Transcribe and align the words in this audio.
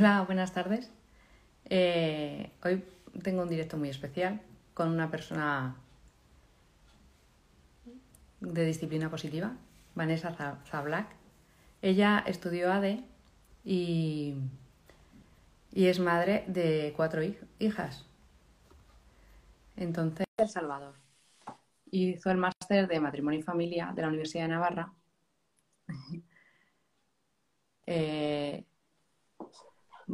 Hola, 0.00 0.22
buenas 0.22 0.54
tardes. 0.54 0.90
Eh, 1.66 2.50
hoy 2.64 2.82
tengo 3.22 3.42
un 3.42 3.50
directo 3.50 3.76
muy 3.76 3.90
especial 3.90 4.40
con 4.72 4.88
una 4.88 5.10
persona 5.10 5.76
de 8.40 8.64
disciplina 8.64 9.10
positiva, 9.10 9.56
Vanessa 9.94 10.58
Zablak. 10.66 11.08
Ella 11.82 12.24
estudió 12.26 12.72
ADE 12.72 13.04
y, 13.64 14.34
y 15.72 15.86
es 15.86 15.98
madre 15.98 16.44
de 16.46 16.92
cuatro 16.96 17.22
hijas. 17.58 18.04
Entonces, 19.76 20.26
El 20.36 20.48
Salvador. 20.48 20.94
Hizo 21.90 22.30
el 22.30 22.38
máster 22.38 22.88
de 22.88 23.00
matrimonio 23.00 23.40
y 23.40 23.42
familia 23.42 23.92
de 23.94 24.02
la 24.02 24.08
Universidad 24.08 24.44
de 24.44 24.48
Navarra. 24.48 24.92
eh, 27.86 28.64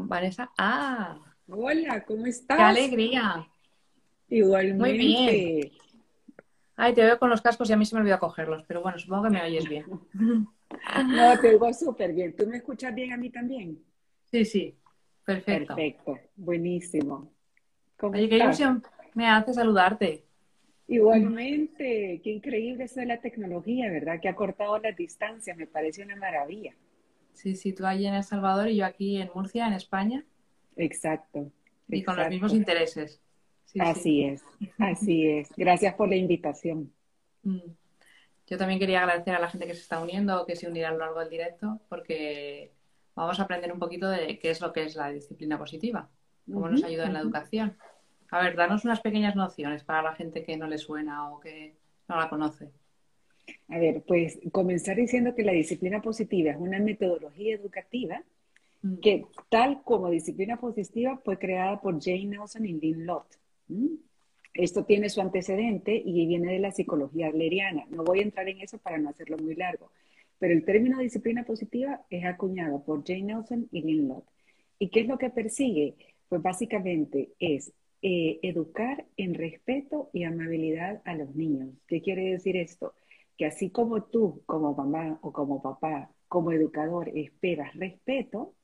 Vanessa. 0.05 0.51
Ah. 0.59 1.19
Hola, 1.49 2.05
¿cómo 2.05 2.27
estás? 2.27 2.57
¡Qué 2.57 2.63
alegría! 2.63 3.49
Igualmente. 4.29 4.83
Muy 4.83 4.99
bien. 4.99 5.73
Ay, 6.77 6.93
te 6.93 7.03
veo 7.03 7.19
con 7.19 7.31
los 7.31 7.41
cascos 7.41 7.71
y 7.71 7.73
a 7.73 7.77
mí 7.77 7.87
se 7.87 7.95
me 7.95 8.03
olvidó 8.03 8.19
cogerlos, 8.19 8.63
pero 8.65 8.83
bueno, 8.83 8.99
supongo 8.99 9.25
que 9.25 9.31
me 9.31 9.43
oyes 9.43 9.69
bien. 9.69 9.85
No, 11.09 11.39
te 11.39 11.51
oigo 11.51 11.73
súper 11.73 12.13
bien. 12.13 12.35
¿Tú 12.35 12.47
me 12.47 12.57
escuchas 12.57 12.95
bien 12.95 13.13
a 13.13 13.17
mí 13.17 13.31
también? 13.31 13.83
Sí, 14.25 14.45
sí. 14.45 14.75
Perfecto. 15.25 15.77
Perfecto. 15.77 16.19
Buenísimo. 16.35 17.31
Oye, 18.01 18.29
qué 18.29 18.37
ilusión 18.39 18.83
me 19.15 19.29
hace 19.29 19.55
saludarte. 19.55 20.25
Igualmente, 20.89 22.21
qué 22.23 22.31
increíble 22.31 22.85
eso 22.85 23.01
de 23.01 23.07
la 23.07 23.21
tecnología, 23.21 23.91
¿verdad? 23.91 24.21
Que 24.21 24.29
ha 24.29 24.35
cortado 24.35 24.79
las 24.79 24.97
distancias, 24.97 25.57
me 25.57 25.67
parece 25.67 26.03
una 26.03 26.17
maravilla. 26.17 26.75
Sí, 27.37 27.55
sí, 27.55 27.75
tú 27.75 27.85
allí 27.85 28.07
en 28.07 28.15
El 28.15 28.25
Salvador 28.25 28.69
y 28.69 28.77
yo 28.77 28.87
aquí 28.87 29.21
en 29.21 29.31
Murcia, 29.35 29.67
en 29.67 29.75
España. 29.75 30.25
Exacto. 30.75 31.53
Y 31.89 32.03
con 32.03 32.17
los 32.17 32.29
mismos 32.29 32.55
intereses. 32.55 33.21
así 33.79 34.25
es, 34.25 34.43
así 34.79 35.29
es. 35.29 35.51
Gracias 35.55 35.95
por 35.95 36.09
la 36.09 36.17
invitación. 36.17 36.91
Mm. 37.43 37.59
Yo 38.47 38.57
también 38.57 38.81
quería 38.81 39.03
agradecer 39.03 39.35
a 39.35 39.39
la 39.39 39.51
gente 39.51 39.67
que 39.67 39.75
se 39.75 39.83
está 39.83 40.01
uniendo 40.01 40.41
o 40.41 40.47
que 40.47 40.57
se 40.57 40.67
unirá 40.67 40.89
a 40.89 40.93
lo 40.93 40.99
largo 40.99 41.21
del 41.21 41.29
directo, 41.29 41.79
porque 41.91 42.73
vamos 43.15 43.39
a 43.39 43.43
aprender 43.43 43.71
un 43.71 43.79
poquito 43.79 44.09
de 44.09 44.39
qué 44.39 44.51
es 44.51 44.61
lo 44.63 44.73
que 44.73 44.85
es 44.85 44.97
la 44.97 45.11
disciplina 45.11 45.59
positiva, 45.59 46.09
cómo 46.51 46.71
nos 46.71 46.85
ayuda 46.85 47.07
en 47.07 47.13
la 47.13 47.21
educación. 47.21 47.77
A 48.31 48.41
ver, 48.41 48.57
danos 48.57 48.85
unas 48.85 49.01
pequeñas 49.01 49.37
nociones 49.37 49.85
para 49.85 50.03
la 50.03 50.15
gente 50.15 50.43
que 50.43 50.57
no 50.57 50.69
le 50.69 50.79
suena 50.79 51.31
o 51.31 51.39
que 51.39 51.77
no 52.09 52.17
la 52.17 52.31
conoce. 52.31 52.71
A 53.69 53.79
ver, 53.79 54.03
pues 54.07 54.39
comenzar 54.53 54.97
diciendo 54.97 55.35
que 55.35 55.43
la 55.43 55.53
disciplina 55.53 56.01
positiva 56.01 56.51
es 56.51 56.57
una 56.59 56.79
metodología 56.79 57.55
educativa 57.55 58.23
mm. 58.83 58.97
que 58.99 59.27
tal 59.49 59.83
como 59.83 60.11
disciplina 60.11 60.57
positiva 60.57 61.21
fue 61.25 61.39
creada 61.39 61.81
por 61.81 62.03
Jane 62.03 62.27
Nelson 62.27 62.67
y 62.67 62.75
Lynn 62.75 63.07
Lott. 63.07 63.27
Esto 64.55 64.85
tiene 64.85 65.11
su 65.11 65.21
antecedente 65.21 66.01
y 66.03 66.27
viene 66.27 66.53
de 66.53 66.61
la 66.61 66.71
psicología 66.71 67.29
adleriana. 67.29 67.85
No 67.91 68.05
voy 68.05 68.21
a 68.21 68.23
entrar 68.23 68.49
en 68.49 68.61
eso 68.61 68.79
para 68.79 68.99
no 68.99 69.11
hacerlo 69.11 69.37
muy 69.37 69.55
largo, 69.55 69.91
pero 70.39 70.55
el 70.55 70.65
término 70.65 70.99
disciplina 70.99 71.45
positiva 71.45 72.03
es 72.11 72.25
acuñado 72.25 72.83
por 72.85 73.05
Jane 73.05 73.23
Nelson 73.23 73.69
y 73.71 73.83
Lynn 73.83 74.09
Lott. 74.09 74.25
¿Y 74.79 74.89
qué 74.89 75.01
es 75.01 75.07
lo 75.07 75.19
que 75.19 75.31
persigue? 75.31 75.95
Pues 76.29 76.43
básicamente 76.43 77.31
es 77.39 77.73
eh, 78.03 78.39
educar 78.43 79.07
en 79.17 79.35
respeto 79.35 80.11
y 80.13 80.25
amabilidad 80.25 81.03
a 81.05 81.15
los 81.15 81.35
niños. 81.35 81.71
¿Qué 81.87 82.01
quiere 82.01 82.31
decir 82.31 82.57
esto? 82.57 82.95
Que 83.37 83.47
así 83.47 83.71
como 83.71 84.03
tú, 84.05 84.43
como 84.47 84.75
mamá 84.75 85.19
o 85.23 85.33
como 85.33 85.63
papá, 85.63 86.11
como 86.29 86.53
educador, 86.53 87.11
esperas 87.15 87.75
respeto, 87.75 88.55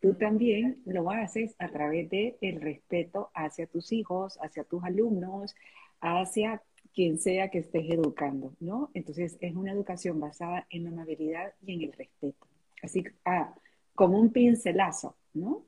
tú 0.00 0.14
también 0.14 0.82
lo 0.84 1.10
haces 1.10 1.56
a 1.58 1.68
través 1.68 2.08
del 2.10 2.36
el 2.40 2.60
respeto 2.60 3.30
hacia 3.34 3.66
tus 3.66 3.92
hijos, 3.92 4.38
hacia 4.42 4.64
tus 4.64 4.84
alumnos, 4.84 5.54
hacia 6.00 6.62
quien 6.94 7.18
sea 7.18 7.48
que 7.48 7.58
estés 7.58 7.90
educando, 7.90 8.54
¿no? 8.60 8.90
Entonces 8.94 9.38
es 9.40 9.54
una 9.54 9.72
educación 9.72 10.20
basada 10.20 10.66
en 10.70 10.84
la 10.84 10.90
amabilidad 10.90 11.54
y 11.62 11.74
en 11.74 11.82
el 11.82 11.92
respeto. 11.92 12.46
Así 12.82 13.04
ah, 13.24 13.54
como 13.94 14.20
un 14.20 14.30
pincelazo, 14.30 15.16
¿no? 15.32 15.64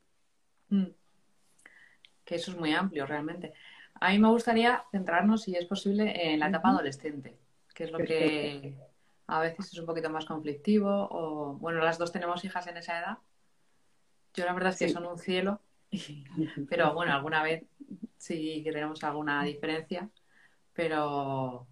Mm. 0.68 0.86
Que 2.24 2.34
eso 2.36 2.52
es 2.52 2.58
muy 2.58 2.72
amplio 2.72 3.06
realmente. 3.06 3.52
A 3.94 4.10
mí 4.10 4.18
me 4.18 4.28
gustaría 4.28 4.84
centrarnos, 4.92 5.42
si 5.42 5.54
es 5.56 5.66
posible, 5.66 6.32
en 6.32 6.38
la 6.38 6.48
etapa 6.48 6.70
adolescente 6.70 7.36
que 7.80 7.84
es 7.84 7.92
lo 7.92 7.98
que 7.98 8.74
a 9.26 9.40
veces 9.40 9.72
es 9.72 9.78
un 9.78 9.86
poquito 9.86 10.10
más 10.10 10.26
conflictivo. 10.26 11.08
O, 11.10 11.54
bueno, 11.54 11.80
las 11.80 11.96
dos 11.96 12.12
tenemos 12.12 12.44
hijas 12.44 12.66
en 12.66 12.76
esa 12.76 12.98
edad. 12.98 13.18
Yo 14.34 14.44
la 14.44 14.52
verdad 14.52 14.72
es 14.72 14.78
que 14.78 14.88
son 14.90 15.06
un 15.06 15.18
cielo, 15.18 15.60
pero 16.68 16.92
bueno, 16.92 17.14
alguna 17.14 17.42
vez 17.42 17.64
sí 18.18 18.62
que 18.62 18.70
tenemos 18.70 19.02
alguna 19.02 19.42
diferencia. 19.44 20.10
Pero, 20.74 21.66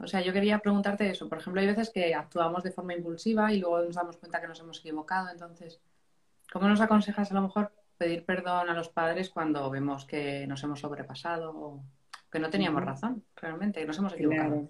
o 0.00 0.06
sea, 0.06 0.20
yo 0.20 0.32
quería 0.32 0.58
preguntarte 0.58 1.08
eso. 1.08 1.28
Por 1.28 1.38
ejemplo, 1.38 1.60
hay 1.60 1.68
veces 1.68 1.90
que 1.90 2.12
actuamos 2.12 2.64
de 2.64 2.72
forma 2.72 2.94
impulsiva 2.94 3.52
y 3.52 3.60
luego 3.60 3.82
nos 3.82 3.94
damos 3.94 4.16
cuenta 4.16 4.40
que 4.40 4.48
nos 4.48 4.58
hemos 4.58 4.80
equivocado. 4.80 5.28
Entonces, 5.30 5.80
¿cómo 6.52 6.68
nos 6.68 6.80
aconsejas 6.80 7.30
a 7.30 7.34
lo 7.34 7.42
mejor 7.42 7.72
pedir 7.98 8.24
perdón 8.24 8.68
a 8.68 8.74
los 8.74 8.88
padres 8.88 9.30
cuando 9.30 9.70
vemos 9.70 10.06
que 10.06 10.44
nos 10.48 10.62
hemos 10.64 10.80
sobrepasado 10.80 11.52
o 11.56 11.84
que 12.32 12.40
no 12.40 12.50
teníamos 12.50 12.84
razón 12.84 13.24
realmente, 13.36 13.80
que 13.80 13.86
nos 13.86 13.98
hemos 13.98 14.14
equivocado? 14.14 14.68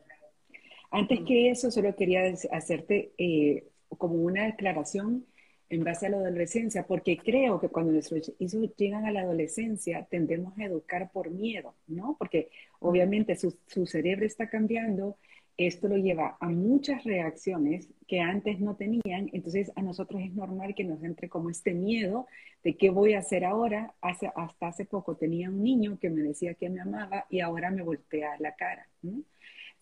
Antes 0.91 1.21
que 1.27 1.51
eso, 1.51 1.71
solo 1.71 1.95
quería 1.95 2.23
hacerte 2.51 3.13
eh, 3.19 3.65
como 3.89 4.15
una 4.17 4.47
declaración 4.47 5.27
en 5.69 5.85
base 5.85 6.07
a 6.07 6.11
la 6.11 6.17
adolescencia, 6.17 6.85
porque 6.87 7.17
creo 7.17 7.61
que 7.61 7.69
cuando 7.69 7.93
nuestros 7.93 8.33
hijos 8.41 8.75
llegan 8.77 9.05
a 9.07 9.13
la 9.13 9.21
adolescencia 9.21 10.07
tendemos 10.11 10.59
a 10.59 10.65
educar 10.65 11.13
por 11.13 11.31
miedo, 11.31 11.77
¿no? 11.87 12.17
Porque 12.19 12.51
obviamente 12.81 13.37
su, 13.37 13.57
su, 13.69 13.87
cerebro 13.87 14.27
está 14.27 14.49
cambiando, 14.49 15.17
esto 15.57 15.87
lo 15.87 15.97
lleva 15.97 16.37
a 16.41 16.49
muchas 16.49 17.05
reacciones 17.05 17.89
que 18.09 18.21
antes 18.21 18.59
no 18.59 18.75
tenían, 18.75 19.31
entonces 19.33 19.71
a 19.77 19.83
nosotros 19.83 20.23
es 20.23 20.33
normal 20.35 20.75
que 20.75 20.85
nos 20.85 21.05
entre 21.05 21.29
como 21.29 21.51
este 21.51 21.73
miedo 21.73 22.27
de 22.65 22.77
qué 22.77 22.91
voy 22.91 23.15
a 23.15 23.21
hacer 23.21 23.45
ahora. 23.45 23.95
Hace, 24.01 24.31
hasta 24.35 24.69
hace 24.69 24.87
poco 24.87 25.17
tenía 25.17 25.51
un 25.51 25.63
niño 25.63 25.99
que 26.01 26.11
me 26.11 26.23
decía 26.23 26.55
que 26.55 26.69
me 26.69 26.81
amaba 26.81 27.27
y 27.31 27.41
ahora 27.41 27.71
me 27.71 27.83
voltea 27.83 28.37
la 28.41 28.57
cara. 28.57 28.89
¿no? 29.03 29.23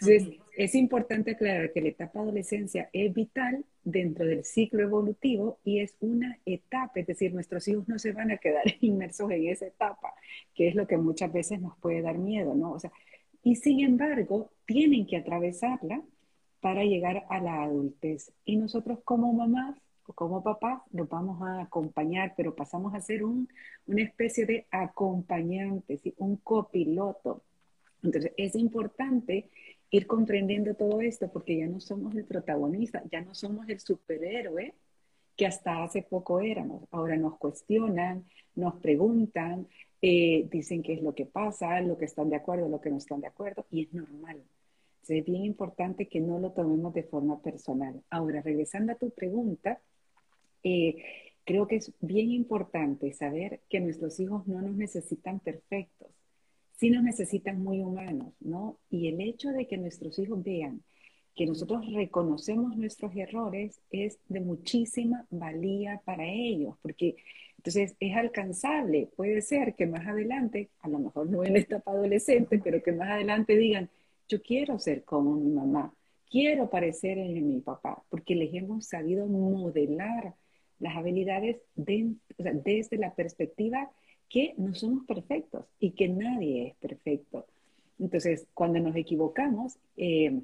Entonces, 0.01 0.39
es 0.57 0.75
importante 0.75 1.33
aclarar 1.33 1.73
que 1.73 1.81
la 1.81 1.89
etapa 1.89 2.21
adolescencia 2.21 2.89
es 2.93 3.13
vital 3.13 3.65
dentro 3.83 4.25
del 4.27 4.45
ciclo 4.45 4.83
evolutivo 4.83 5.59
y 5.65 5.81
es 5.81 5.97
una 6.01 6.39
etapa, 6.45 7.01
es 7.01 7.07
decir, 7.07 7.33
nuestros 7.33 7.67
hijos 7.69 7.89
no 7.89 7.99
se 7.99 8.13
van 8.13 8.31
a 8.31 8.37
quedar 8.37 8.63
inmersos 8.81 9.31
en 9.31 9.49
esa 9.49 9.67
etapa, 9.67 10.15
que 10.55 10.69
es 10.69 10.75
lo 10.75 10.87
que 10.87 10.97
muchas 10.97 11.33
veces 11.33 11.61
nos 11.61 11.77
puede 11.79 12.03
dar 12.03 12.19
miedo, 12.19 12.55
¿no? 12.55 12.73
O 12.73 12.79
sea, 12.79 12.93
y 13.43 13.57
sin 13.57 13.81
embargo, 13.81 14.51
tienen 14.67 15.07
que 15.07 15.17
atravesarla 15.17 16.03
para 16.61 16.85
llegar 16.85 17.25
a 17.29 17.41
la 17.41 17.63
adultez. 17.63 18.33
Y 18.45 18.57
nosotros 18.57 18.99
como 19.05 19.33
mamás 19.33 19.77
o 20.07 20.13
como 20.13 20.43
papás 20.43 20.83
los 20.93 21.09
vamos 21.09 21.41
a 21.43 21.63
acompañar, 21.63 22.35
pero 22.37 22.55
pasamos 22.55 22.95
a 22.95 23.01
ser 23.01 23.25
un, 23.25 23.49
una 23.87 24.03
especie 24.03 24.45
de 24.45 24.67
acompañante, 24.71 26.01
un 26.19 26.37
copiloto. 26.37 27.43
Entonces, 28.03 28.33
es 28.37 28.55
importante 28.55 29.51
ir 29.91 30.07
comprendiendo 30.07 30.75
todo 30.75 31.01
esto 31.01 31.31
porque 31.33 31.57
ya 31.57 31.67
no 31.67 31.81
somos 31.81 32.15
el 32.15 32.25
protagonista, 32.25 33.03
ya 33.11 33.21
no 33.21 33.35
somos 33.35 33.69
el 33.69 33.81
superhéroe 33.81 34.75
que 35.37 35.47
hasta 35.47 35.85
hace 35.85 36.03
poco 36.03 36.41
éramos. 36.41 36.85
Ahora 36.91 37.17
nos 37.17 37.39
cuestionan, 37.39 38.25
nos 38.55 38.75
preguntan, 38.77 39.69
eh, 40.03 40.47
dicen 40.51 40.83
qué 40.83 40.95
es 40.95 41.03
lo 41.03 41.15
que 41.15 41.27
pasa, 41.27 41.81
lo 41.81 41.97
que 41.97 42.07
están 42.07 42.29
de 42.31 42.37
acuerdo, 42.37 42.69
lo 42.69 42.81
que 42.81 42.91
no 42.91 42.99
están 42.99 43.21
de 43.21 43.29
acuerdo, 43.29 43.67
y 43.71 43.85
es 43.85 43.95
normal. 43.95 44.43
es 45.09 45.25
bien 45.25 45.45
importante 45.45 46.07
que 46.07 46.21
no 46.21 46.39
lo 46.39 46.53
tomemos 46.53 46.93
de 46.93 47.03
forma 47.05 47.41
personal. 47.41 48.03
Ahora, 48.11 48.43
regresando 48.43 48.93
a 48.93 48.97
tu 48.97 49.11
pregunta, 49.11 49.81
eh, 50.63 51.03
creo 51.45 51.67
que 51.67 51.77
es 51.77 51.93
bien 52.01 52.31
importante 52.31 53.13
saber 53.15 53.61
que 53.71 53.81
nuestros 53.81 54.21
hijos 54.21 54.47
no 54.47 54.61
nos 54.61 54.77
necesitan 54.77 55.41
perfectos 55.41 56.18
sí 56.79 56.91
nos 56.91 57.03
necesitan 57.03 57.61
muy 57.63 57.81
humanos, 57.81 58.33
¿no? 58.41 58.79
Y 58.89 59.09
el 59.09 59.21
hecho 59.21 59.51
de 59.51 59.67
que 59.67 59.77
nuestros 59.77 60.19
hijos 60.19 60.43
vean 60.43 60.83
que 61.35 61.47
nosotros 61.47 61.85
reconocemos 61.93 62.77
nuestros 62.77 63.15
errores 63.17 63.81
es 63.91 64.19
de 64.29 64.41
muchísima 64.41 65.27
valía 65.31 66.01
para 66.05 66.25
ellos, 66.25 66.77
porque 66.83 67.17
entonces 67.57 67.97
es 67.99 68.17
alcanzable. 68.17 69.09
Puede 69.17 69.41
ser 69.43 69.75
que 69.75 69.87
más 69.87 70.07
adelante, 70.07 70.71
a 70.81 70.89
lo 70.89 70.99
mejor 70.99 71.29
no 71.29 71.45
en 71.45 71.57
etapa 71.57 71.93
adolescente, 71.93 72.61
pero 72.63 72.83
que 72.83 72.93
más 72.93 73.09
adelante 73.09 73.57
digan, 73.57 73.89
yo 74.29 74.43
quiero 74.43 74.79
ser 74.79 75.05
como 75.05 75.35
mi 75.35 75.51
mamá, 75.51 75.93
quiero 76.31 76.71
parecer 76.71 77.19
en 77.19 77.49
mi 77.49 77.61
papá, 77.61 78.03
porque 78.09 78.35
les 78.35 78.53
hemos 78.55 78.87
sabido 78.87 79.27
modelar 79.27 80.35
las 80.79 80.97
habilidades 80.97 81.57
desde 81.75 82.99
la 82.99 83.15
perspectiva 83.15 83.91
que 84.29 84.55
no 84.57 84.75
somos 84.75 85.05
perfectos 85.07 85.65
y 85.81 85.93
que 85.93 86.09
nadie 86.09 86.69
es 86.69 86.75
perfecto. 86.77 87.47
Entonces, 87.99 88.47
cuando 88.55 88.79
nos 88.81 88.95
equivocamos, 88.97 89.79
eh, 89.97 90.41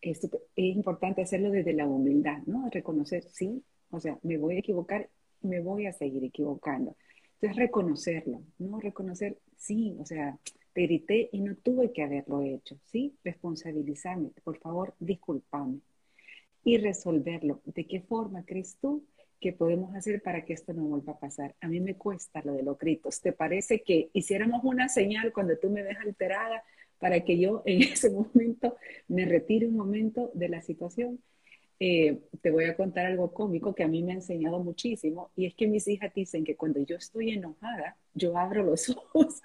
es, 0.00 0.28
importante 0.56 1.22
hacerlo 1.22 1.50
desde 1.50 1.72
la 1.72 1.86
humildad, 1.86 2.38
¿no? 2.46 2.68
Reconocer, 2.70 3.24
sí, 3.24 3.62
o 3.90 4.00
sea, 4.00 4.18
me 4.22 4.38
voy 4.38 4.56
a 4.56 4.60
equivocar 4.60 5.08
me 5.42 5.60
voy 5.60 5.86
a 5.86 5.92
seguir 5.92 6.24
equivocando. 6.24 6.96
Entonces, 7.34 7.56
reconocerlo, 7.56 8.42
¿no? 8.58 8.80
Reconocer, 8.80 9.38
sí, 9.56 9.96
o 9.98 10.06
sea, 10.06 10.38
te 10.72 10.82
grité 10.82 11.28
y 11.32 11.40
no 11.40 11.56
tuve 11.56 11.92
que 11.92 12.02
haberlo 12.02 12.42
hecho, 12.42 12.78
¿sí? 12.84 13.14
Responsabilizarme, 13.24 14.30
por 14.44 14.58
favor, 14.58 14.94
discúlpame. 15.00 15.80
Y 16.64 16.78
resolverlo. 16.78 17.60
¿De 17.64 17.86
qué 17.86 18.00
forma 18.00 18.44
crees 18.44 18.76
tú 18.80 19.02
que 19.42 19.52
podemos 19.52 19.94
hacer 19.96 20.22
para 20.22 20.44
que 20.44 20.54
esto 20.54 20.72
no 20.72 20.84
vuelva 20.84 21.14
a 21.14 21.18
pasar? 21.18 21.54
A 21.60 21.68
mí 21.68 21.80
me 21.80 21.96
cuesta 21.96 22.40
lo 22.44 22.54
de 22.54 22.62
los 22.62 22.78
gritos. 22.78 23.20
¿Te 23.20 23.32
parece 23.32 23.82
que 23.82 24.08
hiciéramos 24.14 24.62
una 24.64 24.88
señal 24.88 25.32
cuando 25.32 25.58
tú 25.58 25.68
me 25.68 25.82
ves 25.82 25.98
alterada 25.98 26.62
para 26.98 27.20
que 27.24 27.38
yo 27.38 27.62
en 27.66 27.82
ese 27.92 28.10
momento 28.10 28.76
me 29.08 29.26
retire 29.26 29.66
un 29.66 29.76
momento 29.76 30.30
de 30.32 30.48
la 30.48 30.62
situación? 30.62 31.18
Eh, 31.80 32.20
te 32.40 32.52
voy 32.52 32.66
a 32.66 32.76
contar 32.76 33.06
algo 33.06 33.34
cómico 33.34 33.74
que 33.74 33.82
a 33.82 33.88
mí 33.88 34.04
me 34.04 34.12
ha 34.12 34.14
enseñado 34.14 34.60
muchísimo 34.60 35.32
y 35.34 35.46
es 35.46 35.54
que 35.56 35.66
mis 35.66 35.88
hijas 35.88 36.14
dicen 36.14 36.44
que 36.44 36.54
cuando 36.54 36.80
yo 36.84 36.94
estoy 36.94 37.30
enojada, 37.32 37.96
yo 38.14 38.38
abro 38.38 38.62
los 38.62 38.88
ojos. 38.96 39.42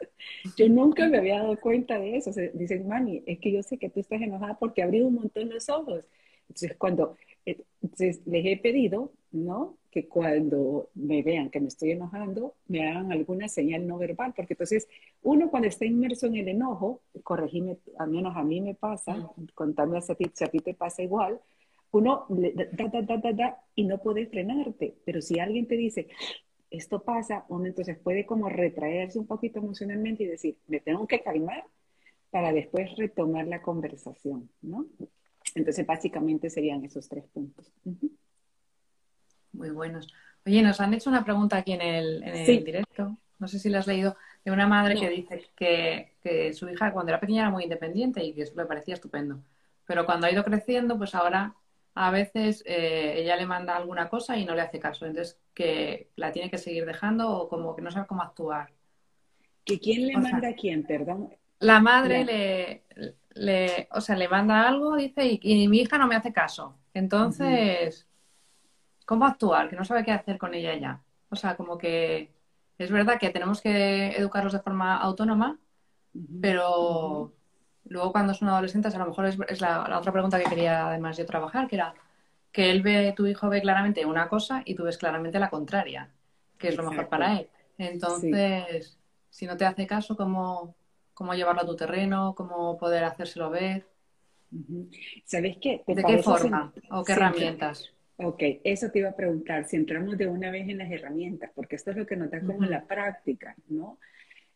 yo 0.56 0.70
nunca 0.70 1.08
me 1.08 1.18
había 1.18 1.40
dado 1.40 1.60
cuenta 1.60 1.98
de 1.98 2.18
eso. 2.18 2.32
dicen, 2.54 2.88
mami, 2.88 3.24
es 3.26 3.40
que 3.40 3.52
yo 3.52 3.64
sé 3.64 3.80
que 3.80 3.90
tú 3.90 4.02
estás 4.02 4.22
enojada 4.22 4.60
porque 4.60 4.84
abrí 4.84 5.02
un 5.02 5.16
montón 5.16 5.50
los 5.50 5.68
ojos. 5.70 6.06
Entonces, 6.48 6.78
cuando 6.78 7.18
eh, 7.48 7.64
les 8.00 8.46
he 8.46 8.58
pedido, 8.58 9.12
¿no? 9.32 9.78
Que 9.98 10.08
cuando 10.08 10.90
me 10.94 11.24
vean 11.24 11.50
que 11.50 11.60
me 11.60 11.70
estoy 11.70 11.90
enojando, 11.90 12.54
me 12.68 12.88
hagan 12.88 13.12
alguna 13.12 13.48
señal 13.50 13.88
no 13.88 13.98
verbal, 13.98 14.32
porque 14.36 14.54
entonces 14.54 14.88
uno 15.24 15.50
cuando 15.50 15.68
está 15.68 15.86
inmerso 15.86 16.28
en 16.28 16.36
el 16.36 16.50
enojo, 16.50 17.02
corregime, 17.24 17.80
al 17.98 18.12
menos 18.12 18.36
a 18.36 18.44
mí 18.44 18.62
me 18.62 18.76
pasa, 18.76 19.28
contame 19.56 19.98
a 19.98 20.02
ti, 20.02 20.26
si 20.36 20.44
a 20.44 20.50
ti 20.50 20.60
te 20.60 20.76
pasa 20.76 21.02
igual, 21.02 21.40
uno 21.90 22.28
da, 22.30 22.66
da, 22.92 23.02
da, 23.02 23.18
da, 23.18 23.32
da, 23.32 23.64
y 23.74 23.86
no 23.86 23.98
puede 23.98 24.28
frenarte. 24.28 24.94
Pero 25.04 25.20
si 25.20 25.40
alguien 25.40 25.66
te 25.68 25.76
dice, 25.76 26.10
esto 26.70 27.02
pasa, 27.02 27.46
uno 27.50 27.66
entonces 27.66 27.98
puede 27.98 28.28
como 28.28 28.50
retraerse 28.50 29.18
un 29.18 29.26
poquito 29.26 29.58
emocionalmente 29.58 30.26
y 30.26 30.28
decir, 30.28 30.58
me 30.68 30.80
tengo 30.80 31.08
que 31.08 31.22
calmar 31.22 31.64
para 32.30 32.54
después 32.54 32.96
retomar 32.98 33.48
la 33.48 33.64
conversación, 33.64 34.48
¿no? 34.62 34.86
Entonces, 35.56 35.88
básicamente 35.88 36.52
serían 36.52 36.86
esos 36.86 37.10
tres 37.10 37.26
puntos. 37.34 37.74
Muy 39.58 39.72
buenos. 39.72 40.08
Oye, 40.46 40.62
nos 40.62 40.80
han 40.80 40.94
hecho 40.94 41.10
una 41.10 41.26
pregunta 41.26 41.58
aquí 41.58 41.74
en 41.74 41.82
el, 41.82 42.24
en 42.24 42.64
directo, 42.64 43.18
no 43.40 43.48
sé 43.48 43.60
si 43.60 43.70
la 43.70 43.80
has 43.80 43.88
leído, 43.88 44.16
de 44.46 44.52
una 44.52 44.68
madre 44.68 44.96
que 44.96 45.10
dice 45.10 45.50
que, 45.56 46.14
que, 46.22 46.54
su 46.54 46.70
hija 46.70 46.94
cuando 46.94 47.12
era 47.12 47.20
pequeña 47.20 47.42
era 47.42 47.50
muy 47.50 47.64
independiente 47.64 48.24
y 48.24 48.34
que 48.34 48.44
eso 48.44 48.54
le 48.56 48.66
parecía 48.66 48.94
estupendo. 48.94 49.42
Pero 49.86 50.06
cuando 50.06 50.28
ha 50.28 50.32
ido 50.32 50.44
creciendo, 50.44 50.98
pues 50.98 51.16
ahora 51.16 51.56
a 51.96 52.12
veces 52.12 52.64
eh, 52.68 53.16
ella 53.18 53.36
le 53.36 53.48
manda 53.48 53.76
alguna 53.76 54.08
cosa 54.10 54.38
y 54.38 54.46
no 54.46 54.54
le 54.54 54.62
hace 54.62 54.80
caso. 54.80 55.06
Entonces, 55.06 55.40
que 55.54 56.12
la 56.16 56.32
tiene 56.32 56.52
que 56.52 56.60
seguir 56.60 56.86
dejando 56.86 57.30
o 57.30 57.50
como 57.50 57.76
que 57.76 57.82
no 57.82 57.90
sabe 57.90 58.08
cómo 58.08 58.22
actuar. 58.22 58.70
¿Que 59.66 59.80
quién 59.80 60.08
le 60.08 60.18
manda 60.18 60.50
a 60.50 60.54
quién, 60.54 60.84
perdón? 60.84 61.34
La 61.60 61.80
madre 61.80 62.24
le, 62.24 62.84
le, 63.34 63.88
o 63.92 64.00
sea, 64.00 64.16
le 64.16 64.30
manda 64.30 64.68
algo, 64.68 64.96
dice, 64.96 65.40
y, 65.42 65.68
mi 65.68 65.80
hija 65.80 65.98
no 65.98 66.08
me 66.08 66.16
hace 66.16 66.32
caso. 66.32 66.76
Entonces, 66.94 68.08
¿cómo 69.08 69.26
actuar? 69.26 69.70
Que 69.70 69.76
no 69.76 69.86
sabe 69.86 70.06
qué 70.06 70.12
hacer 70.12 70.38
con 70.38 70.54
ella 70.54 70.76
ya. 70.76 71.02
O 71.30 71.36
sea, 71.36 71.58
como 71.58 71.80
que 71.80 72.32
es 72.78 72.92
verdad 72.92 73.20
que 73.20 73.32
tenemos 73.32 73.62
que 73.62 74.10
educarlos 74.16 74.54
de 74.54 74.60
forma 74.60 74.98
autónoma, 74.98 75.58
pero 76.40 77.34
Luego, 77.90 78.12
cuando 78.12 78.34
es 78.34 78.42
un 78.42 78.50
adolescente, 78.50 78.88
a 78.88 78.98
lo 78.98 79.06
mejor 79.06 79.26
es, 79.26 79.62
la, 79.62 79.98
otra 79.98 80.12
pregunta 80.12 80.40
que 80.40 80.50
quería 80.50 80.88
además 80.88 81.18
yo 81.18 81.26
trabajar, 81.26 81.68
que 81.68 81.76
era 81.76 81.94
que 82.52 82.72
él 82.72 82.82
ve, 82.82 83.14
tu 83.16 83.28
hijo 83.28 83.50
ve 83.50 83.62
claramente 83.62 84.06
una 84.06 84.28
cosa 84.28 84.62
y 84.66 84.76
tú 84.76 84.84
ves 84.84 84.98
claramente 84.98 85.40
la 85.40 85.50
contraria, 85.50 86.10
que 86.58 86.70
es 86.70 86.76
lo 86.76 86.90
mejor 86.90 87.08
para 87.08 87.40
él. 87.40 87.50
Entonces, 87.78 88.98
si 89.30 89.46
no 89.46 89.58
te 89.58 89.66
hace 89.66 89.86
caso, 89.86 90.18
¿cómo, 90.18 90.76
¿cómo 91.14 91.34
llevarlo 91.34 91.62
a 91.62 91.66
tu 91.66 91.76
terreno? 91.76 92.34
¿Cómo 92.36 92.78
poder 92.78 93.04
hacérselo 93.04 93.50
ver? 93.50 93.88
¿Sabes 95.26 95.58
qué? 95.62 95.84
¿De 95.88 96.04
qué 96.04 96.18
forma 96.24 96.74
o 96.90 97.04
qué 97.04 97.12
herramientas? 97.14 97.92
Ok, 98.20 98.42
eso 98.64 98.90
te 98.90 99.00
iba 99.00 99.10
a 99.10 99.16
preguntar, 99.16 99.66
si 99.66 99.76
entramos 99.76 100.18
de 100.18 100.28
una 100.28 100.50
vez 100.50 100.68
en 100.68 100.80
las 100.80 100.92
herramientas, 100.92 101.52
porque 101.54 101.76
esto 101.76 101.92
es 101.92 101.98
lo 101.98 102.08
que 102.08 102.16
nos 102.16 102.32
da 102.32 102.42
como 102.42 102.64
en 102.64 102.72
la 102.72 102.86
práctica, 102.88 103.56
¿no? 103.70 104.00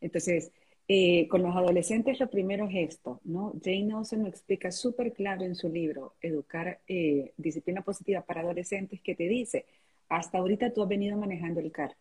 Entonces, 0.02 0.52
eh, 0.88 1.28
con 1.28 1.44
los 1.44 1.56
adolescentes 1.56 2.19
lo 2.19 2.30
primero 2.30 2.68
es 2.68 2.96
esto, 2.96 3.22
¿no? 3.24 3.54
Jane 3.63 3.84
Nelson 3.84 4.24
lo 4.24 4.30
explica 4.30 4.72
súper 4.72 5.13
claro 5.13 5.44
en 5.46 5.56
su 5.56 5.69
libro, 5.69 6.16
Educar 6.22 6.81
eh, 6.88 7.34
Disciplina 7.38 7.84
Positiva 7.84 8.22
para 8.22 8.42
Adolescentes, 8.42 9.00
que 9.02 9.13
te 9.13 9.28
dice, 9.28 9.66
hasta 10.10 10.40
ahorita 10.40 10.74
tú 10.74 10.81
has 10.81 10.90
venido 10.90 11.16
manejando 11.18 11.60
el 11.60 11.72
carro. 11.72 11.96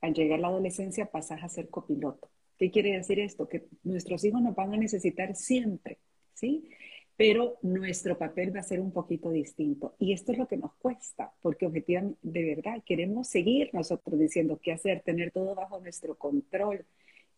Al 0.00 0.14
llegar 0.14 0.38
a 0.38 0.42
la 0.42 0.48
adolescencia 0.48 1.06
pasas 1.06 1.42
a 1.42 1.48
ser 1.48 1.68
copiloto. 1.70 2.30
¿Qué 2.56 2.70
quiere 2.70 2.96
decir 2.96 3.18
esto? 3.18 3.48
Que 3.48 3.66
nuestros 3.82 4.24
hijos 4.24 4.40
nos 4.40 4.54
van 4.54 4.72
a 4.72 4.76
necesitar 4.76 5.34
siempre, 5.34 5.98
¿sí? 6.34 6.70
Pero 7.18 7.58
nuestro 7.62 8.16
papel 8.16 8.54
va 8.54 8.60
a 8.60 8.62
ser 8.62 8.80
un 8.80 8.92
poquito 8.92 9.30
distinto. 9.30 9.96
Y 9.98 10.12
esto 10.12 10.32
es 10.32 10.38
lo 10.38 10.46
que 10.46 10.56
nos 10.56 10.72
cuesta, 10.76 11.34
porque 11.42 11.66
objetivamente, 11.66 12.18
de 12.22 12.54
verdad, 12.54 12.82
queremos 12.86 13.28
seguir 13.28 13.68
nosotros 13.74 14.18
diciendo 14.18 14.58
qué 14.62 14.72
hacer, 14.72 15.02
tener 15.02 15.32
todo 15.32 15.54
bajo 15.54 15.80
nuestro 15.80 16.16
control 16.16 16.86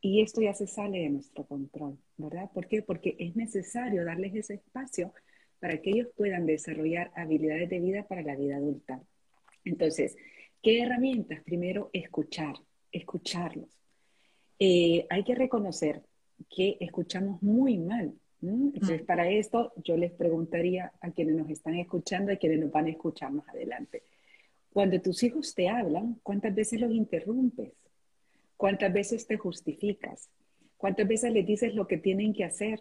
y 0.03 0.23
esto 0.23 0.43
ya 0.43 0.55
se 0.55 0.67
sale 0.67 0.99
de 1.01 1.09
nuestro 1.11 1.45
control, 1.47 1.99
¿verdad? 2.19 2.51
¿Por 2.53 2.69
qué? 2.69 2.83
Porque 2.83 3.17
es 3.19 3.37
necesario 3.37 4.05
darles 4.05 4.35
ese 4.35 4.55
espacio 4.55 5.13
para 5.61 5.81
que 5.81 5.91
ellos 5.91 6.09
puedan 6.17 6.47
desarrollar 6.47 7.11
habilidades 7.17 7.69
de 7.69 7.81
vida 7.81 8.07
para 8.07 8.23
la 8.23 8.37
vida 8.37 8.57
adulta. 8.57 9.03
Entonces, 9.65 10.17
¿qué 10.63 10.83
herramientas? 10.83 11.43
Primero, 11.43 11.91
escuchar, 11.93 12.55
escucharlos. 12.93 13.69
Eh, 14.59 15.07
hay 15.09 15.25
que 15.25 15.35
reconocer 15.35 16.03
que 16.49 16.77
escuchamos 16.81 17.43
muy 17.43 17.79
mal. 17.79 18.15
Entonces, 18.43 19.03
para 19.03 19.29
esto, 19.29 19.73
yo 19.85 19.97
les 19.97 20.13
preguntaría 20.13 20.93
a 21.01 21.11
quienes 21.11 21.37
nos 21.37 21.51
están 21.51 21.75
escuchando 21.75 22.31
y 22.31 22.35
a 22.35 22.39
quienes 22.39 22.61
nos 22.61 22.71
van 22.71 22.87
a 22.87 22.91
escuchar 22.91 23.31
más 23.33 23.49
adelante. 23.49 24.03
Cuando 24.73 25.01
tus 25.01 25.23
hijos 25.23 25.55
te 25.55 25.69
hablan, 25.69 26.21
¿cuántas 26.23 26.55
veces 26.55 26.81
los 26.81 26.93
interrumpes? 26.93 27.73
¿Cuántas 28.57 28.93
veces 28.93 29.27
te 29.27 29.37
justificas? 29.37 30.31
¿Cuántas 30.77 31.07
veces 31.07 31.33
les 31.33 31.47
dices 31.47 31.75
lo 31.75 31.87
que 31.87 31.99
tienen 31.99 32.33
que 32.33 32.45
hacer? 32.45 32.81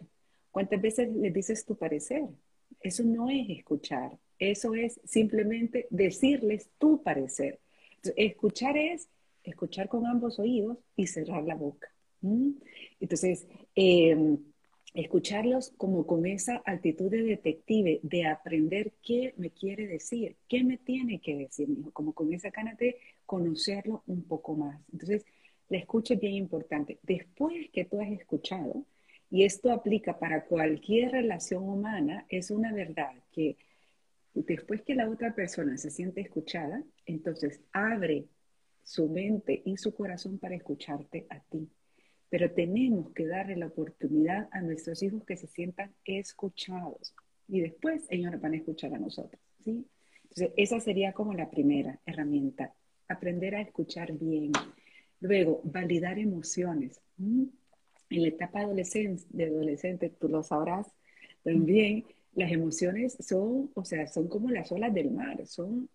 ¿Cuántas 0.50 0.80
veces 0.80 1.14
les 1.14 1.32
dices 1.34 1.64
tu 1.66 1.76
parecer? 1.76 2.22
Eso 2.80 3.04
no 3.04 3.28
es 3.28 3.50
escuchar, 3.50 4.16
eso 4.38 4.74
es 4.74 5.00
simplemente 5.04 5.86
decirles 5.90 6.70
tu 6.78 7.02
parecer. 7.02 7.60
escuchar 8.16 8.78
es 8.78 9.10
escuchar 9.42 9.88
con 9.88 10.06
ambos 10.06 10.38
oídos 10.38 10.78
y 10.96 11.06
cerrar 11.06 11.44
la 11.44 11.54
boca. 11.54 11.92
Entonces, 12.98 13.46
em, 13.74 14.38
escucharlos 14.94 15.72
como 15.76 16.06
con 16.06 16.26
esa 16.26 16.62
actitud 16.64 17.10
de 17.10 17.22
detective, 17.22 18.00
de 18.02 18.26
aprender 18.26 18.92
qué 19.02 19.34
me 19.36 19.50
quiere 19.50 19.86
decir, 19.86 20.36
qué 20.48 20.64
me 20.64 20.78
tiene 20.78 21.20
que 21.20 21.36
decir, 21.36 21.68
como 21.92 22.12
con 22.12 22.32
esa 22.32 22.50
gana 22.50 22.74
de 22.74 22.96
conocerlo 23.26 24.02
un 24.06 24.24
poco 24.24 24.54
más. 24.54 24.80
Entonces, 24.92 25.24
la 25.68 25.78
escucha 25.78 26.14
es 26.14 26.20
bien 26.20 26.34
importante. 26.34 26.98
Después 27.02 27.70
que 27.72 27.84
tú 27.84 28.00
has 28.00 28.10
escuchado, 28.10 28.84
y 29.30 29.44
esto 29.44 29.70
aplica 29.70 30.18
para 30.18 30.44
cualquier 30.44 31.12
relación 31.12 31.62
humana, 31.68 32.26
es 32.28 32.50
una 32.50 32.72
verdad 32.72 33.12
que 33.30 33.56
después 34.34 34.82
que 34.82 34.96
la 34.96 35.08
otra 35.08 35.34
persona 35.34 35.76
se 35.76 35.90
siente 35.90 36.20
escuchada, 36.20 36.82
entonces 37.06 37.60
abre 37.72 38.26
su 38.82 39.08
mente 39.08 39.62
y 39.64 39.76
su 39.76 39.94
corazón 39.94 40.38
para 40.38 40.56
escucharte 40.56 41.26
a 41.30 41.38
ti. 41.40 41.68
Pero 42.30 42.50
tenemos 42.52 43.12
que 43.12 43.26
darle 43.26 43.56
la 43.56 43.66
oportunidad 43.66 44.48
a 44.52 44.62
nuestros 44.62 45.02
hijos 45.02 45.24
que 45.24 45.36
se 45.36 45.46
sientan 45.48 45.92
escuchados. 46.04 47.14
Y 47.48 47.60
después 47.60 48.06
ellos 48.08 48.30
nos 48.32 48.40
van 48.40 48.54
a 48.54 48.56
escuchar 48.56 48.94
a 48.94 48.98
nosotros. 48.98 49.40
¿sí? 49.64 49.84
Entonces, 50.22 50.52
esa 50.56 50.80
sería 50.80 51.12
como 51.12 51.34
la 51.34 51.50
primera 51.50 52.00
herramienta. 52.06 52.72
Aprender 53.08 53.56
a 53.56 53.60
escuchar 53.60 54.12
bien. 54.12 54.52
Luego, 55.20 55.60
validar 55.64 56.18
emociones. 56.18 57.00
Mm. 57.16 57.44
En 58.10 58.22
la 58.22 58.28
etapa 58.28 58.60
adolescente, 58.60 59.24
de 59.30 59.46
adolescente, 59.46 60.10
tú 60.10 60.28
lo 60.28 60.42
sabrás 60.42 60.86
también, 61.42 62.04
las 62.34 62.52
emociones 62.52 63.16
son, 63.20 63.70
o 63.74 63.84
sea, 63.84 64.06
son 64.06 64.28
como 64.28 64.50
las 64.50 64.70
olas 64.72 64.92
del 64.94 65.10
mar, 65.10 65.46
son 65.46 65.88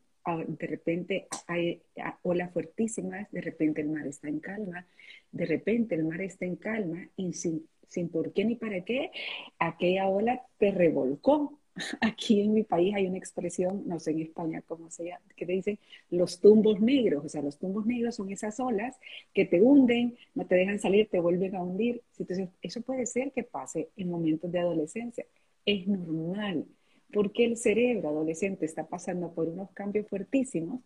de 0.48 0.67
repente 0.67 1.27
hay 1.48 1.82
olas 2.24 2.51
fuertísimas, 2.51 3.32
de 3.32 3.41
repente 3.41 3.82
el 3.82 3.89
mar 3.89 4.08
está 4.08 4.27
en 4.27 4.39
calma, 4.39 4.88
de 5.32 5.46
repente 5.46 5.96
el 5.96 6.05
mar 6.05 6.22
está 6.22 6.46
en 6.46 6.55
calma 6.55 7.08
y 7.15 7.34
sin, 7.34 7.67
sin 7.88 8.10
por 8.10 8.34
qué 8.34 8.46
ni 8.46 8.55
para 8.55 8.82
qué, 8.84 9.12
aquella 9.60 10.08
ola 10.08 10.41
te 10.58 10.72
revolcó, 10.72 11.60
Aquí 12.01 12.41
en 12.41 12.53
mi 12.53 12.63
país 12.63 12.96
hay 12.96 13.08
una 13.08 13.17
expresión, 13.17 13.84
no 13.86 14.00
sé 14.00 14.12
en 14.12 14.22
España 14.22 14.62
cómo 14.62 14.89
se 14.89 15.05
llama, 15.05 15.25
que 15.36 15.46
te 15.46 15.53
dicen 15.53 15.79
los 16.10 16.39
tumbos 16.39 16.79
negros. 16.79 17.25
O 17.25 17.29
sea, 17.29 17.41
los 17.41 17.58
tumbos 17.58 17.86
negros 17.86 18.15
son 18.15 18.32
esas 18.32 18.60
olas 18.60 18.98
que 19.34 19.46
te 19.46 19.62
hunden, 19.62 20.17
no 20.34 20.46
te 20.46 20.55
dejan 20.55 20.79
salir, 20.79 21.10
te 21.10 21.20
vuelven 21.20 21.55
a 21.55 21.63
hundir. 21.63 22.01
Entonces, 22.17 22.50
eso 22.62 22.82
puede 22.82 23.05
ser 23.05 23.32
que 23.32 23.44
pase 23.44 23.89
en 23.98 24.10
momentos 24.10 24.51
de 24.51 24.60
adolescencia. 24.60 25.25
Es 25.65 25.88
normal, 25.88 26.65
porque 27.14 27.46
el 27.46 27.58
cerebro 27.58 28.10
adolescente 28.10 28.66
está 28.66 28.88
pasando 28.88 29.32
por 29.34 29.48
unos 29.48 29.72
cambios 29.72 30.08
fuertísimos 30.08 30.82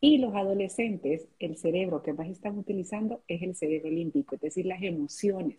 Y 0.00 0.18
los 0.18 0.34
adolescentes, 0.34 1.26
el 1.40 1.56
cerebro 1.56 2.02
que 2.02 2.12
más 2.12 2.28
están 2.28 2.56
utilizando 2.56 3.22
es 3.26 3.42
el 3.42 3.56
cerebro 3.56 3.90
límbico, 3.90 4.36
es 4.36 4.40
decir, 4.40 4.66
las 4.66 4.82
emociones. 4.82 5.58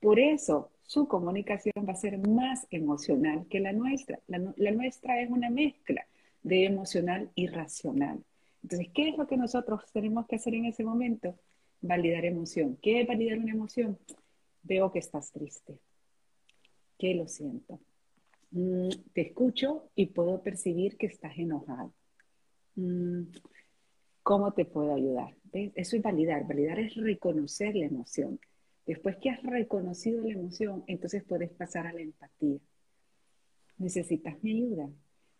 Por 0.00 0.20
eso 0.20 0.70
su 0.82 1.08
comunicación 1.08 1.72
va 1.88 1.92
a 1.92 1.96
ser 1.96 2.18
más 2.28 2.66
emocional 2.70 3.46
que 3.48 3.60
la 3.60 3.72
nuestra. 3.72 4.20
La, 4.26 4.38
nuestra 4.70 5.22
es 5.22 5.30
una 5.30 5.48
mezcla 5.48 6.06
de 6.42 6.66
emocional 6.66 7.30
y 7.34 7.46
racional. 7.46 8.22
Entonces, 8.62 8.88
¿qué 8.94 9.08
es 9.08 9.16
lo 9.16 9.26
que 9.26 9.38
nosotros 9.38 9.80
tenemos 9.92 10.26
que 10.26 10.36
hacer 10.36 10.54
en 10.54 10.66
ese 10.66 10.84
momento? 10.84 11.34
Validar 11.80 12.26
emoción. 12.26 12.78
¿Qué 12.82 13.00
es 13.00 13.06
validar 13.08 13.38
una 13.38 13.52
emoción? 13.52 13.98
Veo 14.62 14.92
que 14.92 14.98
estás 14.98 15.32
triste. 15.32 15.78
Que 16.98 17.14
lo 17.14 17.26
siento. 17.26 17.80
Mm, 18.54 18.88
te 19.12 19.22
escucho 19.22 19.90
y 19.96 20.06
puedo 20.06 20.40
percibir 20.40 20.96
que 20.96 21.06
estás 21.06 21.36
enojado. 21.36 21.92
Mm, 22.76 23.22
¿Cómo 24.22 24.52
te 24.52 24.64
puedo 24.64 24.94
ayudar? 24.94 25.34
Eso 25.52 25.96
es 25.96 26.02
validar. 26.02 26.46
Validar 26.46 26.78
es 26.78 26.94
reconocer 26.94 27.74
la 27.74 27.86
emoción. 27.86 28.38
Después 28.86 29.16
que 29.16 29.30
has 29.30 29.42
reconocido 29.42 30.22
la 30.22 30.34
emoción, 30.34 30.84
entonces 30.86 31.24
puedes 31.24 31.50
pasar 31.50 31.88
a 31.88 31.92
la 31.92 32.00
empatía. 32.00 32.58
¿Necesitas 33.78 34.40
mi 34.42 34.52
ayuda? 34.52 34.88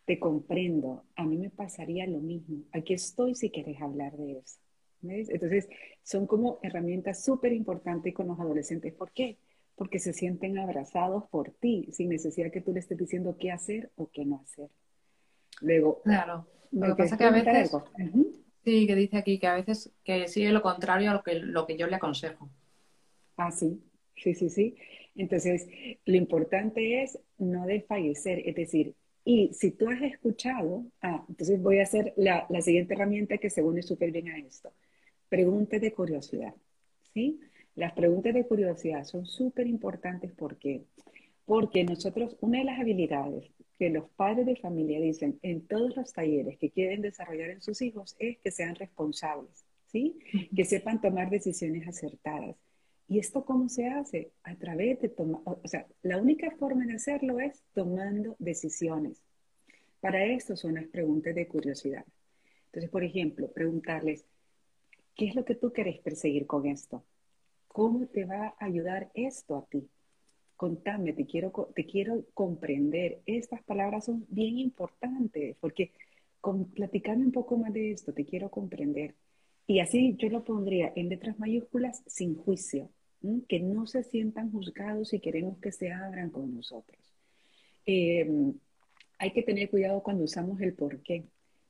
Te 0.06 0.18
comprendo. 0.18 1.04
A 1.14 1.24
mí 1.24 1.38
me 1.38 1.50
pasaría 1.50 2.06
lo 2.08 2.18
mismo. 2.18 2.64
Aquí 2.72 2.94
estoy 2.94 3.36
si 3.36 3.48
quieres 3.50 3.80
hablar 3.80 4.16
de 4.16 4.38
eso. 4.38 4.58
Entonces, 5.02 5.68
son 6.02 6.26
como 6.26 6.58
herramientas 6.62 7.24
súper 7.24 7.52
importantes 7.52 8.12
con 8.12 8.26
los 8.26 8.40
adolescentes. 8.40 8.92
¿Por 8.92 9.12
qué? 9.12 9.38
Porque 9.76 9.98
se 9.98 10.12
sienten 10.12 10.58
abrazados 10.58 11.24
por 11.30 11.50
ti, 11.50 11.88
sin 11.92 12.08
necesidad 12.08 12.52
que 12.52 12.60
tú 12.60 12.72
le 12.72 12.80
estés 12.80 12.98
diciendo 12.98 13.36
qué 13.38 13.50
hacer 13.50 13.90
o 13.96 14.08
qué 14.10 14.24
no 14.24 14.40
hacer. 14.40 14.68
Luego, 15.60 16.00
claro. 16.02 16.46
Lo 16.70 16.96
que 16.96 17.04
pasa 17.04 17.16
que 17.16 17.24
a 17.24 17.30
veces, 17.30 17.70
sí, 18.64 18.86
que 18.86 18.94
dice 18.94 19.16
aquí 19.16 19.38
que 19.38 19.46
a 19.46 19.54
veces 19.54 19.92
que 20.02 20.26
sigue 20.28 20.50
lo 20.50 20.62
contrario 20.62 21.10
a 21.10 21.14
lo 21.14 21.22
que, 21.22 21.34
lo 21.34 21.66
que 21.66 21.76
yo 21.76 21.86
le 21.86 21.96
aconsejo. 21.96 22.48
Ah, 23.36 23.50
sí, 23.50 23.80
sí, 24.16 24.34
sí, 24.34 24.48
sí. 24.48 24.76
Entonces, 25.14 25.68
lo 26.04 26.16
importante 26.16 27.02
es 27.02 27.18
no 27.38 27.66
desfallecer, 27.66 28.42
es 28.48 28.54
decir, 28.56 28.94
y 29.24 29.54
si 29.54 29.70
tú 29.70 29.88
has 29.88 30.02
escuchado, 30.02 30.84
ah, 31.00 31.24
entonces 31.28 31.60
voy 31.62 31.78
a 31.78 31.84
hacer 31.84 32.12
la, 32.16 32.46
la 32.50 32.60
siguiente 32.60 32.94
herramienta 32.94 33.38
que 33.38 33.48
se 33.48 33.62
une 33.62 33.82
súper 33.82 34.10
bien 34.10 34.28
a 34.28 34.38
esto. 34.38 34.72
Preguntas 35.28 35.80
de 35.80 35.92
curiosidad, 35.92 36.54
¿sí? 37.14 37.40
Las 37.74 37.92
preguntas 37.92 38.34
de 38.34 38.46
curiosidad 38.46 39.04
son 39.04 39.26
súper 39.26 39.66
importantes 39.66 40.32
porque 40.32 40.84
porque 41.44 41.84
nosotros, 41.84 42.36
una 42.40 42.58
de 42.58 42.64
las 42.64 42.80
habilidades 42.80 43.50
que 43.78 43.90
los 43.90 44.08
padres 44.10 44.46
de 44.46 44.56
familia 44.56 45.00
dicen 45.00 45.38
en 45.42 45.66
todos 45.66 45.96
los 45.96 46.12
talleres 46.12 46.58
que 46.58 46.70
quieren 46.70 47.02
desarrollar 47.02 47.50
en 47.50 47.60
sus 47.60 47.82
hijos 47.82 48.16
es 48.18 48.38
que 48.38 48.50
sean 48.50 48.74
responsables, 48.76 49.64
¿sí? 49.86 50.18
Que 50.54 50.64
sepan 50.64 51.00
tomar 51.00 51.28
decisiones 51.28 51.86
acertadas. 51.86 52.56
¿Y 53.08 53.18
esto 53.18 53.44
cómo 53.44 53.68
se 53.68 53.88
hace? 53.88 54.30
A 54.42 54.56
través 54.56 55.00
de 55.02 55.10
tomar, 55.10 55.42
o 55.44 55.60
sea, 55.64 55.86
la 56.02 56.16
única 56.16 56.50
forma 56.52 56.86
de 56.86 56.94
hacerlo 56.94 57.38
es 57.40 57.62
tomando 57.74 58.36
decisiones. 58.38 59.20
Para 60.00 60.24
esto 60.24 60.56
son 60.56 60.74
las 60.74 60.86
preguntas 60.86 61.34
de 61.34 61.46
curiosidad. 61.46 62.04
Entonces, 62.66 62.90
por 62.90 63.04
ejemplo, 63.04 63.52
preguntarles, 63.52 64.24
¿qué 65.14 65.26
es 65.26 65.34
lo 65.34 65.44
que 65.44 65.54
tú 65.54 65.72
quieres 65.72 65.98
perseguir 65.98 66.46
con 66.46 66.66
esto? 66.66 67.04
¿Cómo 67.74 68.06
te 68.06 68.24
va 68.24 68.54
a 68.56 68.66
ayudar 68.66 69.10
esto 69.14 69.56
a 69.56 69.66
ti? 69.66 69.90
Contame, 70.54 71.12
te 71.12 71.26
quiero, 71.26 71.50
te 71.74 71.84
quiero 71.84 72.24
comprender. 72.32 73.20
Estas 73.26 73.64
palabras 73.64 74.04
son 74.04 74.24
bien 74.28 74.60
importantes 74.60 75.56
porque 75.58 75.90
con, 76.40 76.66
platicando 76.66 77.26
un 77.26 77.32
poco 77.32 77.58
más 77.58 77.72
de 77.72 77.90
esto, 77.90 78.14
te 78.14 78.24
quiero 78.24 78.48
comprender. 78.48 79.16
Y 79.66 79.80
así 79.80 80.14
yo 80.16 80.28
lo 80.28 80.44
pondría 80.44 80.92
en 80.94 81.08
letras 81.08 81.36
mayúsculas 81.40 82.04
sin 82.06 82.36
juicio, 82.36 82.90
que 83.48 83.58
no 83.58 83.88
se 83.88 84.04
sientan 84.04 84.52
juzgados 84.52 85.12
y 85.12 85.18
queremos 85.18 85.58
que 85.58 85.72
se 85.72 85.90
abran 85.90 86.30
con 86.30 86.54
nosotros. 86.54 87.18
Em, 87.86 88.54
hay 89.18 89.32
que 89.32 89.42
tener 89.42 89.68
cuidado 89.68 90.00
cuando 90.00 90.22
usamos 90.22 90.60
el 90.60 90.74
por 90.74 91.02
qué, 91.02 91.24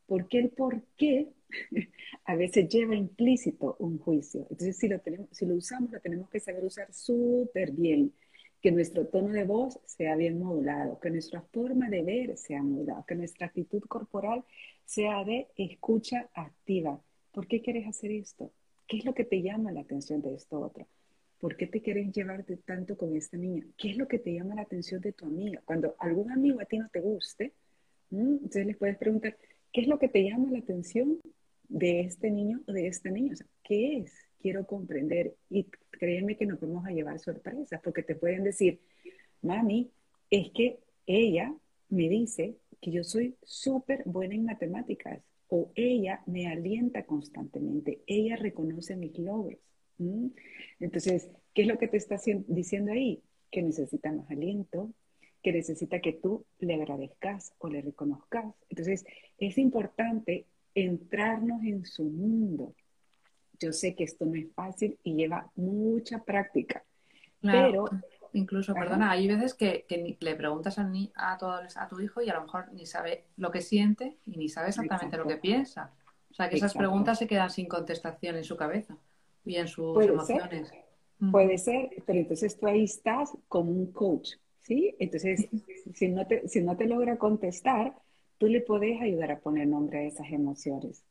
porque 0.07 0.39
el 0.39 0.51
por 0.51 0.83
qué 0.97 1.33
a 2.25 2.37
veces 2.37 2.69
lleva 2.69 2.95
implícito 2.95 3.77
un 3.79 3.99
juicio. 3.99 4.43
Entonces, 4.51 4.77
si 4.77 4.89
lo, 4.89 5.01
tenemos, 5.01 5.29
si 5.31 5.47
lo 5.47 5.55
usamos, 5.55 5.91
lo 5.91 6.01
tenemos 6.01 6.29
que 6.31 6.41
saber 6.41 6.65
usar 6.65 6.93
súper 6.93 7.73
bien. 7.73 8.13
Que 8.61 8.73
nuestro 8.73 9.07
tono 9.07 9.29
de 9.29 9.45
voz 9.45 9.79
sea 9.85 10.17
bien 10.17 10.39
modulado, 10.39 10.99
que 10.99 11.11
nuestra 11.11 11.43
forma 11.43 11.91
de 11.91 12.03
ver 12.03 12.37
sea 12.39 12.63
modulada, 12.63 13.05
que 13.07 13.15
nuestra 13.15 13.47
actitud 13.47 13.83
corporal 13.83 14.43
sea 14.87 15.23
de 15.25 15.49
escucha 15.57 16.31
activa, 16.35 16.99
¿Por 17.35 17.49
qué 17.49 17.61
quieres 17.61 17.89
hacer 17.89 18.13
esto? 18.13 18.53
¿Qué 18.87 18.99
es 18.99 19.05
lo 19.05 19.13
que 19.13 19.25
te 19.25 19.43
llama 19.43 19.73
la 19.73 19.81
atención 19.81 20.23
de 20.23 20.35
esto 20.35 20.61
otro? 20.61 20.87
¿Por 21.41 21.57
qué 21.57 21.67
te 21.67 21.83
quieres 21.83 22.13
llevarte 22.13 22.57
tanto 22.59 22.97
con 22.97 23.15
esta 23.17 23.37
niña? 23.37 23.67
¿Qué 23.77 23.91
es 23.91 23.97
lo 23.97 24.07
que 24.07 24.21
te 24.21 24.33
llama 24.33 24.55
la 24.55 24.63
atención 24.63 25.01
de 25.01 25.13
tu 25.13 25.27
amiga? 25.27 25.61
Cuando 25.65 25.97
algún 25.99 26.31
amigo 26.31 26.61
a 26.61 26.65
ti 26.65 26.79
no 26.79 26.89
te 26.91 27.01
guste, 27.01 27.53
entonces 28.13 28.67
les 28.67 28.77
puedes 28.77 28.97
preguntar, 28.97 29.37
¿qué 29.75 29.81
es 29.81 29.89
lo 29.89 29.99
que 29.99 30.09
te 30.09 30.23
llama 30.23 30.51
la 30.53 30.61
atención 30.61 31.21
de 31.69 32.01
este 32.01 32.31
niño 32.31 32.63
o 32.67 32.73
de 32.73 32.87
esta 32.87 33.11
niña? 33.11 33.35
¿qué 33.65 33.99
es? 33.99 34.13
Quiero 34.41 34.67
comprender. 34.67 35.35
Y 35.51 35.65
créeme 35.91 36.37
que 36.37 36.47
nos 36.47 36.61
vamos 36.61 36.87
a 36.87 36.93
llevar 36.93 37.19
sorpresas, 37.19 37.81
porque 37.83 38.05
te 38.05 38.15
pueden 38.15 38.45
decir, 38.45 38.81
mami, 39.43 39.91
es 40.31 40.51
que 40.53 40.79
ella 41.07 41.53
me 41.89 42.09
dice 42.09 42.57
que 42.81 42.93
yo 42.93 43.03
soy 43.03 43.35
súper 43.43 44.05
buena 44.07 44.37
en 44.37 44.45
matemáticas 44.45 45.21
o 45.49 45.73
ella 45.75 46.23
me 46.27 46.47
alienta 46.47 47.05
constantemente, 47.05 48.03
ella 48.07 48.37
reconoce 48.37 48.97
mis 48.97 49.19
logros. 49.19 49.59
Entonces, 50.79 51.31
¿qué 51.53 51.63
es 51.63 51.69
lo 51.69 51.79
que 51.79 51.89
te 51.89 51.97
está 51.97 52.17
diciendo 52.47 52.93
ahí? 52.93 53.23
Que 53.51 53.63
necesita 53.63 54.13
más 54.13 54.31
aliento, 54.31 54.93
que 55.45 55.53
necesita 55.53 56.01
que 56.01 56.15
tú 56.15 56.45
le 56.59 56.75
agradezcas 56.75 57.53
o 57.59 57.69
le 57.69 57.83
reconozcas. 57.83 58.47
Entonces, 58.71 59.05
es 59.39 59.59
importante 59.59 60.47
entrarnos 60.75 61.63
en 61.63 61.85
su 61.85 62.05
mundo. 62.05 62.75
Yo 63.61 63.73
sé 63.73 63.95
que 63.95 64.05
esto 64.05 64.25
no 64.25 64.35
es 64.35 64.51
fácil 64.53 64.99
y 65.05 65.15
lleva 65.15 65.51
mucha 65.55 66.25
práctica, 66.25 66.83
pero 67.41 67.85
Incluso, 68.35 68.75
perdona, 68.75 69.13
hay 69.13 69.29
veces 69.29 69.55
que, 69.55 69.87
le 70.19 70.35
preguntas 70.35 70.81
a, 70.81 70.91
a, 71.15 71.39
a 71.77 71.89
tu 71.89 72.01
hijo 72.01 72.21
y 72.21 72.29
a 72.29 72.35
lo 72.35 72.43
mejor 72.43 72.73
ni 72.73 72.85
sabe 72.85 73.27
lo 73.37 73.53
que 73.53 73.61
siente 73.61 74.17
y 74.27 74.37
ni 74.37 74.49
sabe 74.49 74.71
exactamente 74.71 75.17
lo 75.17 75.27
que 75.27 75.37
piensa. 75.37 75.93
O 76.33 76.35
sea, 76.35 76.49
que 76.49 76.57
esas 76.57 76.75
preguntas 76.75 77.19
se 77.19 77.29
quedan 77.29 77.49
sin 77.51 77.69
contestación 77.69 78.35
en 78.35 78.43
su 78.43 78.57
cabeza 78.57 78.97
y 79.45 79.55
en 79.55 79.69
sus 79.69 80.05
emociones. 80.05 80.73
Puede 81.31 81.59
ser, 81.59 81.91
pero 82.05 82.19
entonces 82.19 82.59
tú 82.59 82.67
ahí 82.67 82.83
estás 82.83 83.39
como 83.47 83.71
un 83.71 83.93
coach, 83.93 84.33
¿sí? 84.65 84.97
Entonces, 84.99 85.49
si 85.95 86.09
no, 86.09 86.27
te, 86.27 86.49
si 86.49 86.61
no 86.63 86.77
te 86.77 86.87
logra 86.87 87.17
contestar, 87.17 87.95
tú 88.39 88.49
le 88.49 88.61
puedes 88.61 89.01
ayudar 89.01 89.33
a 89.33 89.41
poner 89.41 89.69
nombre 89.69 89.99
a 89.99 90.05
esas 90.05 90.31
emociones. 90.33 91.05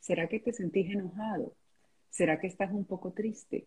¿Será 0.00 0.28
que 0.28 0.40
te 0.40 0.52
sentís 0.52 0.90
enojado? 0.90 1.54
¿Será 2.10 2.38
que 2.38 2.46
estás 2.46 2.72
un 2.72 2.84
poco 2.84 3.12
triste? 3.12 3.66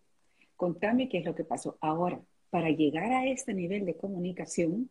Contame 0.56 1.08
qué 1.08 1.18
es 1.18 1.24
lo 1.24 1.34
que 1.34 1.44
pasó. 1.44 1.76
Ahora, 1.80 2.20
para 2.50 2.70
llegar 2.70 3.12
a 3.12 3.26
este 3.26 3.54
nivel 3.54 3.84
de 3.84 3.96
comunicación, 3.96 4.90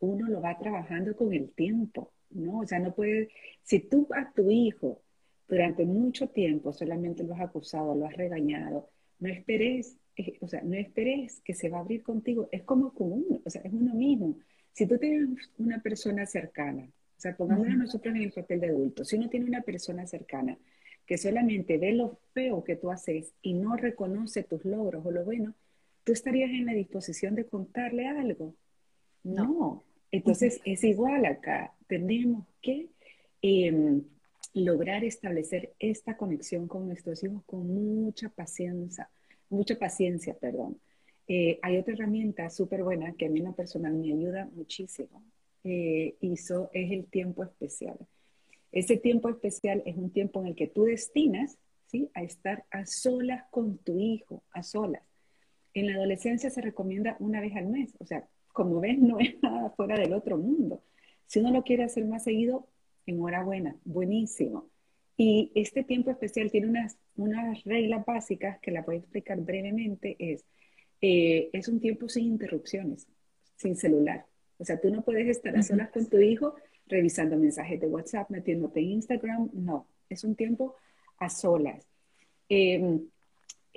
uno 0.00 0.28
lo 0.28 0.40
va 0.40 0.58
trabajando 0.58 1.14
con 1.16 1.32
el 1.32 1.50
tiempo, 1.50 2.12
¿no? 2.30 2.60
O 2.60 2.66
sea, 2.66 2.78
no 2.78 2.94
puede, 2.94 3.28
si 3.62 3.80
tú 3.80 4.08
a 4.14 4.32
tu 4.32 4.50
hijo 4.50 5.02
durante 5.48 5.84
mucho 5.84 6.28
tiempo 6.28 6.72
solamente 6.72 7.24
lo 7.24 7.34
has 7.34 7.40
acusado, 7.40 7.94
lo 7.94 8.06
has 8.06 8.16
regañado, 8.16 8.88
no 9.18 9.28
esperes, 9.28 9.96
eh, 10.16 10.38
o 10.40 10.48
sea, 10.48 10.62
no 10.62 10.74
esperes 10.74 11.40
que 11.40 11.54
se 11.54 11.68
va 11.68 11.78
a 11.78 11.80
abrir 11.80 12.02
contigo, 12.02 12.48
es 12.52 12.62
como 12.62 12.92
con 12.92 13.12
uno, 13.12 13.40
o 13.44 13.50
sea, 13.50 13.62
es 13.62 13.72
uno 13.72 13.94
mismo. 13.94 14.36
Si 14.72 14.86
tú 14.86 14.98
tienes 14.98 15.50
una 15.58 15.80
persona 15.82 16.26
cercana, 16.26 16.84
o 16.84 17.20
sea, 17.20 17.36
pongámonos 17.36 17.76
nosotros 17.76 18.14
en 18.14 18.22
el 18.22 18.32
papel 18.32 18.60
de 18.60 18.68
adulto, 18.68 19.04
si 19.04 19.16
uno 19.16 19.28
tiene 19.28 19.46
una 19.46 19.62
persona 19.62 20.06
cercana 20.06 20.56
que 21.06 21.18
solamente 21.18 21.76
ve 21.76 21.92
lo 21.92 22.20
feo 22.32 22.62
que 22.62 22.76
tú 22.76 22.90
haces 22.90 23.34
y 23.42 23.54
no 23.54 23.76
reconoce 23.76 24.44
tus 24.44 24.64
logros 24.64 25.04
o 25.04 25.10
lo 25.10 25.24
bueno, 25.24 25.54
¿tú 26.04 26.12
estarías 26.12 26.50
en 26.50 26.66
la 26.66 26.72
disposición 26.72 27.34
de 27.34 27.46
contarle 27.46 28.06
algo? 28.06 28.54
No. 29.24 29.82
Entonces 30.12 30.60
es 30.64 30.84
igual 30.84 31.24
acá. 31.26 31.74
Tenemos 31.88 32.46
que 32.62 32.90
em, 33.42 34.02
lograr 34.54 35.04
establecer 35.04 35.74
esta 35.78 36.16
conexión 36.16 36.68
con 36.68 36.86
nuestros 36.86 37.22
hijos 37.22 37.42
con 37.44 37.66
mucha 37.66 38.28
paciencia, 38.28 39.10
mucha 39.50 39.78
paciencia, 39.78 40.34
perdón. 40.34 40.80
Eh, 41.28 41.58
hay 41.62 41.78
otra 41.78 41.94
herramienta 41.94 42.50
súper 42.50 42.82
buena 42.82 43.12
que 43.12 43.26
a 43.26 43.28
mí 43.28 43.40
en 43.40 43.46
lo 43.46 43.54
personal 43.54 43.92
me 43.94 44.12
ayuda 44.12 44.48
muchísimo. 44.54 45.22
Eh, 45.62 46.16
es 46.20 46.50
el 46.72 47.06
tiempo 47.06 47.44
especial. 47.44 47.98
Ese 48.72 48.96
tiempo 48.96 49.28
especial 49.28 49.82
es 49.84 49.96
un 49.96 50.10
tiempo 50.10 50.40
en 50.40 50.48
el 50.48 50.54
que 50.54 50.68
tú 50.68 50.84
destinas 50.84 51.58
¿sí? 51.86 52.10
a 52.14 52.22
estar 52.22 52.64
a 52.70 52.86
solas 52.86 53.44
con 53.50 53.78
tu 53.78 53.98
hijo, 53.98 54.42
a 54.52 54.62
solas. 54.62 55.02
En 55.74 55.86
la 55.86 55.94
adolescencia 55.94 56.50
se 56.50 56.60
recomienda 56.60 57.16
una 57.20 57.40
vez 57.40 57.54
al 57.54 57.66
mes, 57.66 57.94
o 57.98 58.06
sea, 58.06 58.28
como 58.52 58.80
ves, 58.80 58.98
no 58.98 59.18
es 59.20 59.40
nada 59.42 59.70
fuera 59.70 59.96
del 59.98 60.12
otro 60.12 60.36
mundo. 60.36 60.82
Si 61.26 61.38
uno 61.38 61.50
lo 61.50 61.62
quiere 61.62 61.84
hacer 61.84 62.04
más 62.06 62.24
seguido, 62.24 62.66
enhorabuena, 63.06 63.76
buenísimo. 63.84 64.68
Y 65.22 65.52
este 65.54 65.84
tiempo 65.84 66.10
especial 66.10 66.50
tiene 66.50 66.66
unas, 66.66 66.96
unas 67.14 67.62
reglas 67.64 68.06
básicas 68.06 68.58
que 68.60 68.70
la 68.70 68.80
voy 68.80 68.94
a 68.94 68.98
explicar 69.00 69.38
brevemente. 69.38 70.16
Es, 70.18 70.46
eh, 71.02 71.50
es 71.52 71.68
un 71.68 71.78
tiempo 71.78 72.08
sin 72.08 72.24
interrupciones, 72.24 73.06
sin 73.54 73.76
celular. 73.76 74.24
O 74.56 74.64
sea, 74.64 74.80
tú 74.80 74.88
no 74.88 75.02
puedes 75.02 75.28
estar 75.28 75.54
a 75.54 75.62
solas 75.62 75.90
con 75.90 76.08
tu 76.08 76.16
hijo 76.16 76.54
revisando 76.86 77.36
mensajes 77.36 77.78
de 77.78 77.86
WhatsApp, 77.86 78.30
metiéndote 78.30 78.80
en 78.80 78.92
Instagram. 78.92 79.50
No, 79.52 79.86
es 80.08 80.24
un 80.24 80.36
tiempo 80.36 80.76
a 81.18 81.28
solas. 81.28 81.86
Em, 82.48 83.02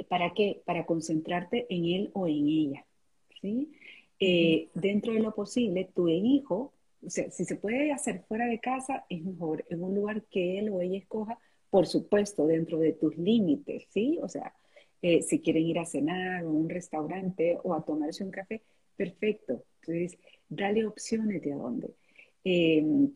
¿Para 0.07 0.33
qué? 0.33 0.61
Para 0.63 0.85
concentrarte 0.85 1.65
en 1.69 1.83
él 1.83 2.09
o 2.13 2.25
en 2.25 2.47
ella. 2.47 2.85
¿sí? 3.41 3.69
Eh, 4.17 4.69
dentro 4.75 5.11
de 5.11 5.19
lo 5.19 5.35
posible, 5.35 5.89
tu 5.93 6.07
hijo 6.07 6.71
o 7.05 7.09
sea, 7.09 7.29
si 7.31 7.45
se 7.45 7.55
puede 7.55 7.91
hacer 7.91 8.23
fuera 8.27 8.45
de 8.45 8.59
casa, 8.59 9.05
es 9.09 9.23
mejor 9.23 9.65
en 9.69 9.83
un 9.83 9.95
lugar 9.95 10.23
que 10.23 10.59
él 10.59 10.69
o 10.69 10.81
ella 10.81 10.97
escoja, 10.97 11.37
por 11.69 11.87
supuesto, 11.87 12.47
dentro 12.47 12.77
de 12.79 12.93
tus 12.93 13.17
límites, 13.17 13.87
¿sí? 13.89 14.19
O 14.21 14.29
sea, 14.29 14.53
eh, 15.01 15.21
si 15.21 15.39
quieren 15.39 15.63
ir 15.63 15.79
a 15.79 15.85
cenar 15.85 16.45
o 16.45 16.49
a 16.49 16.51
un 16.51 16.69
restaurante 16.69 17.57
o 17.63 17.73
a 17.73 17.83
tomarse 17.83 18.23
un 18.23 18.31
café, 18.31 18.61
perfecto. 18.95 19.63
Entonces, 19.81 20.17
dale 20.49 20.85
opciones 20.85 21.41
de 21.41 21.53
a 21.53 21.57
dónde. 21.57 21.93
Em, 22.43 23.13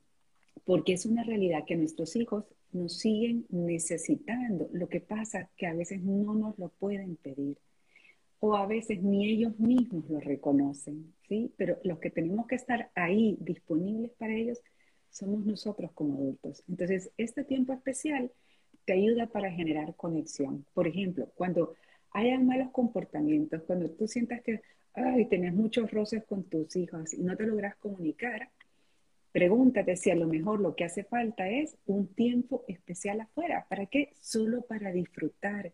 porque 0.65 0.93
es 0.93 1.05
una 1.05 1.23
realidad 1.23 1.65
que 1.65 1.75
nuestros 1.75 2.15
hijos 2.15 2.45
nos 2.71 2.97
siguen 2.97 3.45
necesitando. 3.49 4.69
Lo 4.73 4.89
que 4.89 5.01
pasa 5.01 5.41
es 5.41 5.49
que 5.55 5.67
a 5.67 5.73
veces 5.73 6.01
no 6.01 6.33
nos 6.33 6.57
lo 6.59 6.69
pueden 6.69 7.15
pedir 7.15 7.57
o 8.39 8.55
a 8.55 8.65
veces 8.65 9.01
ni 9.01 9.29
ellos 9.31 9.59
mismos 9.59 10.09
lo 10.09 10.19
reconocen, 10.19 11.13
¿sí? 11.27 11.51
Pero 11.57 11.77
los 11.83 11.99
que 11.99 12.09
tenemos 12.09 12.47
que 12.47 12.55
estar 12.55 12.91
ahí 12.95 13.37
disponibles 13.39 14.11
para 14.11 14.33
ellos 14.33 14.61
somos 15.09 15.45
nosotros 15.45 15.91
como 15.93 16.15
adultos. 16.15 16.63
Entonces, 16.67 17.11
este 17.17 17.43
tiempo 17.43 17.73
especial 17.73 18.31
te 18.85 18.93
ayuda 18.93 19.27
para 19.27 19.51
generar 19.51 19.95
conexión. 19.95 20.65
Por 20.73 20.87
ejemplo, 20.87 21.29
cuando 21.35 21.73
hayan 22.11 22.45
malos 22.45 22.69
comportamientos, 22.71 23.63
cuando 23.63 23.89
tú 23.89 24.07
sientas 24.07 24.41
que 24.41 24.61
ay, 24.97 25.25
tenés 25.25 25.53
muchos 25.53 25.91
roces 25.91 26.23
con 26.25 26.43
tus 26.43 26.75
hijos 26.75 27.13
y 27.13 27.21
no 27.21 27.35
te 27.35 27.45
logras 27.45 27.75
comunicar, 27.77 28.49
pregúntate 29.31 29.95
si 29.95 30.09
a 30.09 30.15
lo 30.15 30.27
mejor 30.27 30.59
lo 30.59 30.75
que 30.75 30.85
hace 30.85 31.03
falta 31.03 31.49
es 31.49 31.77
un 31.85 32.07
tiempo 32.07 32.63
especial 32.67 33.21
afuera. 33.21 33.65
¿Para 33.69 33.85
qué? 33.85 34.13
Solo 34.19 34.63
para 34.63 34.91
disfrutar. 34.91 35.71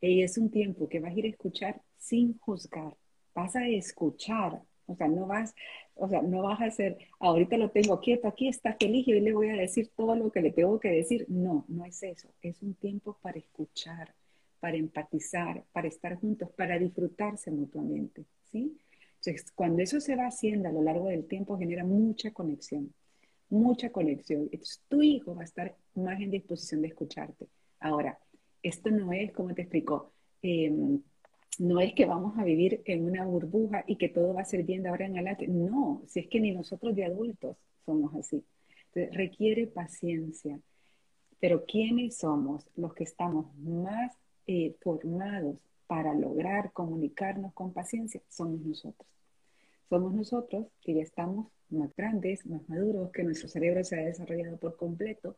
Y 0.00 0.22
es 0.22 0.38
un 0.38 0.50
tiempo 0.50 0.88
que 0.88 1.00
vas 1.00 1.12
a 1.14 1.18
ir 1.18 1.24
a 1.26 1.28
escuchar 1.28 1.80
sin 1.98 2.38
juzgar, 2.38 2.96
vas 3.34 3.56
a 3.56 3.66
escuchar, 3.66 4.62
o 4.86 4.94
sea, 4.94 5.08
no 5.08 5.26
vas, 5.26 5.54
o 5.94 6.08
sea, 6.08 6.22
no 6.22 6.42
vas 6.42 6.60
a 6.60 6.66
hacer, 6.66 6.98
ahorita 7.18 7.56
lo 7.56 7.70
tengo 7.70 8.00
quieto, 8.00 8.28
aquí 8.28 8.48
está 8.48 8.74
feliz 8.74 9.08
y 9.08 9.14
hoy 9.14 9.20
le 9.20 9.32
voy 9.32 9.48
a 9.48 9.56
decir 9.56 9.90
todo 9.96 10.14
lo 10.14 10.30
que 10.30 10.40
le 10.40 10.52
tengo 10.52 10.78
que 10.78 10.90
decir. 10.90 11.26
No, 11.28 11.64
no 11.68 11.84
es 11.84 12.02
eso, 12.02 12.28
es 12.42 12.62
un 12.62 12.74
tiempo 12.74 13.18
para 13.22 13.38
escuchar, 13.38 14.14
para 14.60 14.76
empatizar, 14.76 15.64
para 15.72 15.88
estar 15.88 16.16
juntos, 16.16 16.50
para 16.56 16.78
disfrutarse 16.78 17.50
mutuamente, 17.50 18.24
¿sí? 18.50 18.76
Entonces, 19.16 19.50
cuando 19.52 19.82
eso 19.82 20.00
se 20.00 20.14
va 20.14 20.26
haciendo 20.26 20.68
a 20.68 20.72
lo 20.72 20.82
largo 20.82 21.08
del 21.08 21.26
tiempo, 21.26 21.58
genera 21.58 21.84
mucha 21.84 22.30
conexión, 22.30 22.92
mucha 23.48 23.90
conexión. 23.90 24.42
Entonces, 24.52 24.82
tu 24.88 25.02
hijo 25.02 25.34
va 25.34 25.42
a 25.42 25.44
estar 25.46 25.74
más 25.94 26.20
en 26.20 26.30
disposición 26.30 26.82
de 26.82 26.88
escucharte. 26.88 27.48
Ahora, 27.80 28.18
esto 28.68 28.90
no 28.90 29.12
es, 29.12 29.32
como 29.32 29.54
te 29.54 29.62
explico, 29.62 30.12
em, 30.42 31.02
no 31.58 31.80
es 31.80 31.94
que 31.94 32.06
vamos 32.06 32.38
a 32.38 32.44
vivir 32.44 32.82
en 32.84 33.04
una 33.06 33.24
burbuja 33.24 33.84
y 33.86 33.96
que 33.96 34.08
todo 34.08 34.34
va 34.34 34.42
a 34.42 34.44
ser 34.44 34.64
bien 34.64 34.82
de 34.82 34.88
ahora 34.90 35.06
en 35.06 35.14
adelante. 35.14 35.46
No, 35.48 36.02
si 36.06 36.20
es 36.20 36.28
que 36.28 36.40
ni 36.40 36.52
nosotros 36.52 36.94
de 36.94 37.04
adultos 37.04 37.56
somos 37.84 38.14
así. 38.14 38.44
requiere 39.12 39.66
paciencia. 39.66 40.58
Pero 41.40 41.64
¿quiénes 41.66 42.16
somos 42.16 42.66
los 42.76 42.94
que 42.94 43.04
estamos 43.04 43.54
más 43.58 44.16
eh, 44.46 44.74
formados 44.80 45.56
para 45.86 46.14
lograr 46.14 46.72
comunicarnos 46.72 47.52
con 47.52 47.72
paciencia? 47.72 48.22
Somos 48.28 48.60
nosotros. 48.62 49.08
Somos 49.88 50.14
nosotros 50.14 50.66
que 50.80 50.94
ya 50.94 51.02
estamos 51.02 51.48
más 51.70 51.94
grandes, 51.94 52.46
más 52.46 52.66
maduros, 52.68 53.10
que 53.12 53.22
nuestro 53.22 53.48
cerebro 53.48 53.84
se 53.84 54.00
ha 54.00 54.04
desarrollado 54.04 54.56
por 54.56 54.76
completo, 54.76 55.36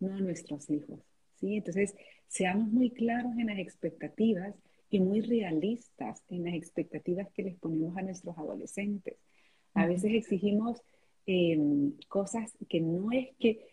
no 0.00 0.18
nuestros 0.18 0.68
hijos. 0.70 1.00
¿Sí? 1.38 1.56
Entonces, 1.56 1.94
seamos 2.28 2.68
muy 2.68 2.90
claros 2.90 3.32
en 3.38 3.46
las 3.46 3.58
expectativas 3.58 4.54
y 4.90 5.00
muy 5.00 5.20
realistas 5.20 6.22
en 6.28 6.44
las 6.44 6.54
expectativas 6.54 7.28
que 7.32 7.42
les 7.42 7.56
ponemos 7.56 7.96
a 7.96 8.02
nuestros 8.02 8.36
adolescentes. 8.38 9.16
A 9.74 9.86
veces 9.86 10.12
exigimos 10.12 10.80
em, 11.26 11.92
cosas 12.08 12.56
que 12.68 12.80
no 12.80 13.10
es 13.12 13.28
que, 13.38 13.66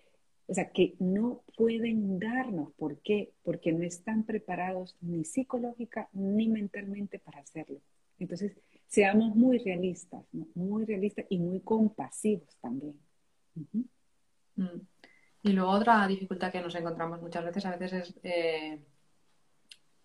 o 0.48 0.54
sea, 0.54 0.72
que 0.72 0.96
no 1.00 1.44
pueden 1.56 2.20
darnos. 2.20 2.74
¿Por 2.74 3.00
qué? 3.02 3.32
Porque 3.44 3.72
no 3.72 3.84
están 3.84 4.24
preparados 4.24 4.98
ni 5.02 5.24
psicológica 5.24 6.10
ni 6.14 6.48
mentalmente 6.50 7.20
para 7.20 7.40
hacerlo. 7.40 7.80
Entonces, 8.20 8.54
seamos 8.88 9.36
muy 9.36 9.60
realistas, 9.60 10.26
muy 10.56 10.86
realistas 10.86 11.26
y 11.30 11.40
muy 11.40 11.62
compasivos 11.62 12.58
también. 12.62 12.96
Mm. 14.56 14.93
Y 15.44 15.52
luego 15.52 15.72
otra 15.72 16.08
dificultad 16.08 16.52
que 16.52 16.62
nos 16.62 16.74
encontramos 16.74 17.22
muchas 17.22 17.44
veces, 17.44 17.66
a 17.66 17.76
veces 17.76 17.94
es 17.94 18.20
eh, 18.24 18.80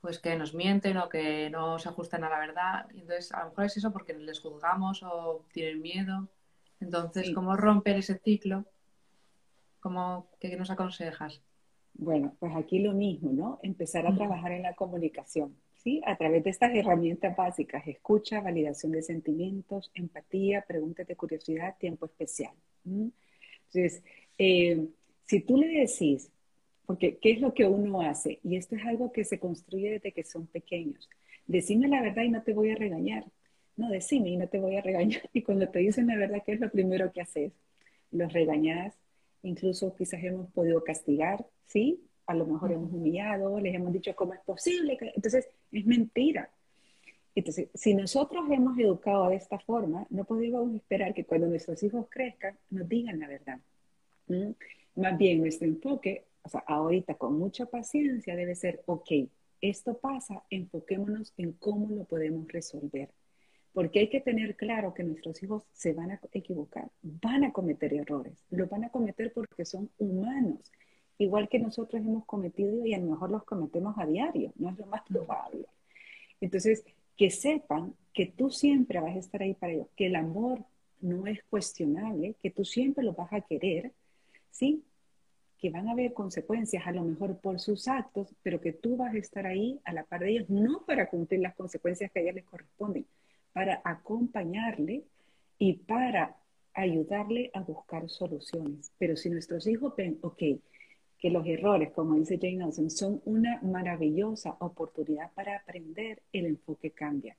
pues 0.01 0.19
que 0.19 0.37
nos 0.37 0.53
mienten 0.53 0.97
o 0.97 1.09
que 1.09 1.49
no 1.49 1.79
se 1.79 1.89
ajustan 1.89 2.25
a 2.25 2.29
la 2.29 2.41
verdad. 2.41 2.87
entonces, 2.91 3.33
a 3.33 3.45
lo 3.45 3.51
mejor 3.51 3.65
es 3.67 3.77
eso 3.77 3.93
porque 3.93 4.15
les 4.15 4.41
juzgamos 4.41 5.03
o 5.05 5.45
tienen 5.53 5.81
miedo. 5.81 6.29
Entonces, 6.81 7.33
¿cómo 7.35 7.57
romper 7.57 7.97
ese 7.97 8.19
ciclo? 8.19 8.65
¿Cómo, 9.81 10.29
¿Qué 10.41 10.57
nos 10.57 10.71
aconsejas? 10.71 11.41
Bueno, 11.95 12.35
pues 12.39 12.55
aquí 12.55 12.81
lo 12.81 12.93
mismo, 12.93 13.33
¿no? 13.33 13.59
Empezar 13.63 14.07
a 14.07 14.15
trabajar 14.15 14.53
en 14.53 14.63
la 14.63 14.75
comunicación, 14.75 15.57
¿sí? 15.77 16.01
A 16.07 16.17
través 16.17 16.45
de 16.45 16.51
estas 16.51 16.73
herramientas 16.75 17.37
básicas, 17.37 17.87
escucha, 17.87 18.41
validación 18.41 18.93
de 18.93 19.03
sentimientos, 19.03 19.91
empatía, 19.95 20.65
preguntas 20.67 21.07
de 21.07 21.17
curiosidad, 21.17 21.77
tiempo 21.79 22.07
especial. 22.07 22.53
Entonces, 22.85 24.03
eh, 24.39 24.89
si 25.29 25.41
tú 25.41 25.59
le 25.59 25.69
decís, 25.69 26.31
porque, 26.87 27.19
¿qué 27.19 27.33
es 27.33 27.41
lo 27.41 27.53
que 27.53 27.67
uno 27.67 28.01
hace? 28.01 28.41
Y 28.43 28.57
esto 28.57 28.75
es 28.75 28.85
algo 28.87 29.13
que 29.13 29.25
se 29.25 29.39
construye 29.39 29.91
desde 29.91 30.13
que 30.13 30.25
son 30.25 30.47
pequeños. 30.47 31.09
Decime 31.47 31.87
la 31.87 32.01
verdad 32.01 32.23
y 32.23 32.31
no 32.31 32.43
te 32.43 32.55
voy 32.55 32.71
a 32.71 32.77
regañar. 32.77 33.27
No, 33.77 33.91
decime 33.91 34.31
y 34.31 34.37
no 34.39 34.49
te 34.49 34.59
voy 34.59 34.77
a 34.77 34.81
regañar. 34.81 35.21
Y 35.35 35.43
cuando 35.43 35.69
te 35.69 35.81
dicen 35.81 36.07
la 36.07 36.17
verdad, 36.17 36.43
¿qué 36.47 36.53
es 36.53 36.61
lo 36.61 36.71
primero 36.71 37.13
que 37.13 37.21
haces? 37.21 37.53
Los 38.11 38.33
regañas, 38.33 38.95
incluso 39.43 39.95
quizás 39.95 40.25
hemos 40.25 40.51
podido 40.51 40.83
castigar, 40.83 41.45
¿sí? 41.67 42.01
A 42.27 42.35
lo 42.35 42.47
mejor 42.47 42.73
hemos 42.73 42.91
humillado, 42.91 43.61
les 43.61 43.75
hemos 43.75 43.93
dicho 43.93 44.17
cómo 44.17 44.33
es 44.33 44.41
posible. 44.41 44.97
Entonces, 45.15 45.47
es 45.71 45.85
mentira. 45.85 46.51
Entonces, 47.35 47.69
si 47.75 47.93
nosotros 47.93 48.47
hemos 48.51 48.79
educado 48.79 49.29
de 49.29 49.37
esta 49.37 49.59
forma, 49.59 50.07
no 50.09 50.25
podemos 50.25 50.75
esperar 50.75 51.13
que 51.13 51.25
cuando 51.25 51.49
nuestros 51.49 51.83
hijos 51.83 52.07
crezcan 52.09 52.57
nos 52.71 52.89
digan 52.89 53.21
la 53.21 53.29
verdad. 53.29 53.61
Más 54.99 55.17
bien, 55.17 55.41
nuestro 55.41 55.67
enfoque 55.67 56.29
o 56.49 56.51
sea, 56.51 56.65
ahorita 56.67 57.15
con 57.17 57.39
mucha 57.39 57.67
paciencia 57.67 58.35
debe 58.35 58.55
ser, 58.55 58.83
ok, 58.87 59.11
esto 59.61 59.99
pasa, 59.99 60.45
enfoquémonos 60.49 61.35
en 61.37 61.53
cómo 61.53 61.95
lo 61.95 62.05
podemos 62.05 62.49
resolver. 62.49 63.11
Porque 63.75 63.99
hay 64.01 64.09
que 64.09 64.21
tener 64.21 64.57
claro 64.57 64.95
que 64.95 65.05
nuestros 65.05 65.43
hijos 65.43 65.65
se 65.73 65.93
van 65.93 66.13
a 66.13 66.21
equivocar, 66.33 66.91
van 67.03 67.45
a 67.45 67.53
cometer 67.53 67.93
errores, 67.93 68.47
lo 68.49 68.67
van 68.67 68.85
a 68.85 68.89
cometer 68.89 69.31
porque 69.35 69.67
son 69.67 69.91
humanos, 69.99 70.73
igual 71.19 71.51
que 71.51 71.59
nosotros 71.59 72.01
hemos 72.01 72.25
cometido 72.25 72.87
y 72.87 72.95
a 72.95 72.99
lo 72.99 73.11
mejor 73.11 73.31
los 73.31 73.45
cometemos 73.45 73.97
a 73.99 74.07
diario, 74.07 74.53
no 74.57 74.71
es 74.71 74.79
lo 74.79 74.87
más 74.87 75.03
probable. 75.03 75.67
Entonces, 76.41 76.83
que 77.17 77.31
sepan 77.31 77.95
que 78.15 78.25
tú 78.25 78.51
siempre 78.51 79.01
vas 79.01 79.15
a 79.15 79.19
estar 79.19 79.43
ahí 79.43 79.53
para 79.53 79.75
ellos, 79.75 79.89
que 79.97 80.07
el 80.07 80.17
amor 80.17 80.65
no 81.03 81.27
es 81.27 81.45
cuestionable, 81.51 82.37
que 82.41 82.51
tú 82.51 82.65
siempre 82.65 83.05
los 83.05 83.15
vas 83.15 83.33
a 83.35 83.43
querer, 83.43 83.93
¿sí? 84.51 84.85
que 85.59 85.71
van 85.71 85.89
a 85.89 85.93
haber 85.93 86.13
consecuencias 86.15 86.87
a 86.87 86.93
lo 86.93 87.03
mejor 87.03 87.39
por 87.39 87.59
sus 87.59 87.89
actos, 87.89 88.35
pero 88.43 88.61
que 88.61 88.73
tú 88.73 88.97
vas 88.97 89.13
a 89.13 89.19
estar 89.19 89.47
ahí 89.47 89.81
a 89.85 89.93
la 89.93 90.05
par 90.05 90.21
de 90.21 90.31
ellos, 90.31 90.49
no 90.49 90.85
para 90.87 91.09
cumplir 91.09 91.41
las 91.41 91.57
consecuencias 91.57 92.13
que 92.13 92.21
a 92.21 92.23
ellos 92.23 92.37
les 92.37 92.45
corresponden, 92.45 93.07
para 93.53 93.83
acompañarle 93.85 95.03
y 95.59 95.73
para 95.75 96.37
ayudarle 96.75 97.51
a 97.55 97.61
buscar 97.61 98.09
soluciones. 98.09 98.93
Pero 98.99 99.17
si 99.17 99.31
nuestros 99.31 99.67
hijos 99.67 99.95
ven, 99.97 100.19
ok, 100.23 100.43
que 101.19 101.31
los 101.31 101.45
errores, 101.45 101.91
como 101.91 102.15
dice 102.15 102.39
Jane 102.41 102.63
Austen, 102.63 102.91
son 102.91 103.21
una 103.25 103.61
maravillosa 103.63 104.57
oportunidad 104.61 105.33
para 105.33 105.57
aprender, 105.57 106.23
el 106.33 106.47
enfoque 106.47 106.93
cambia. 106.93 107.37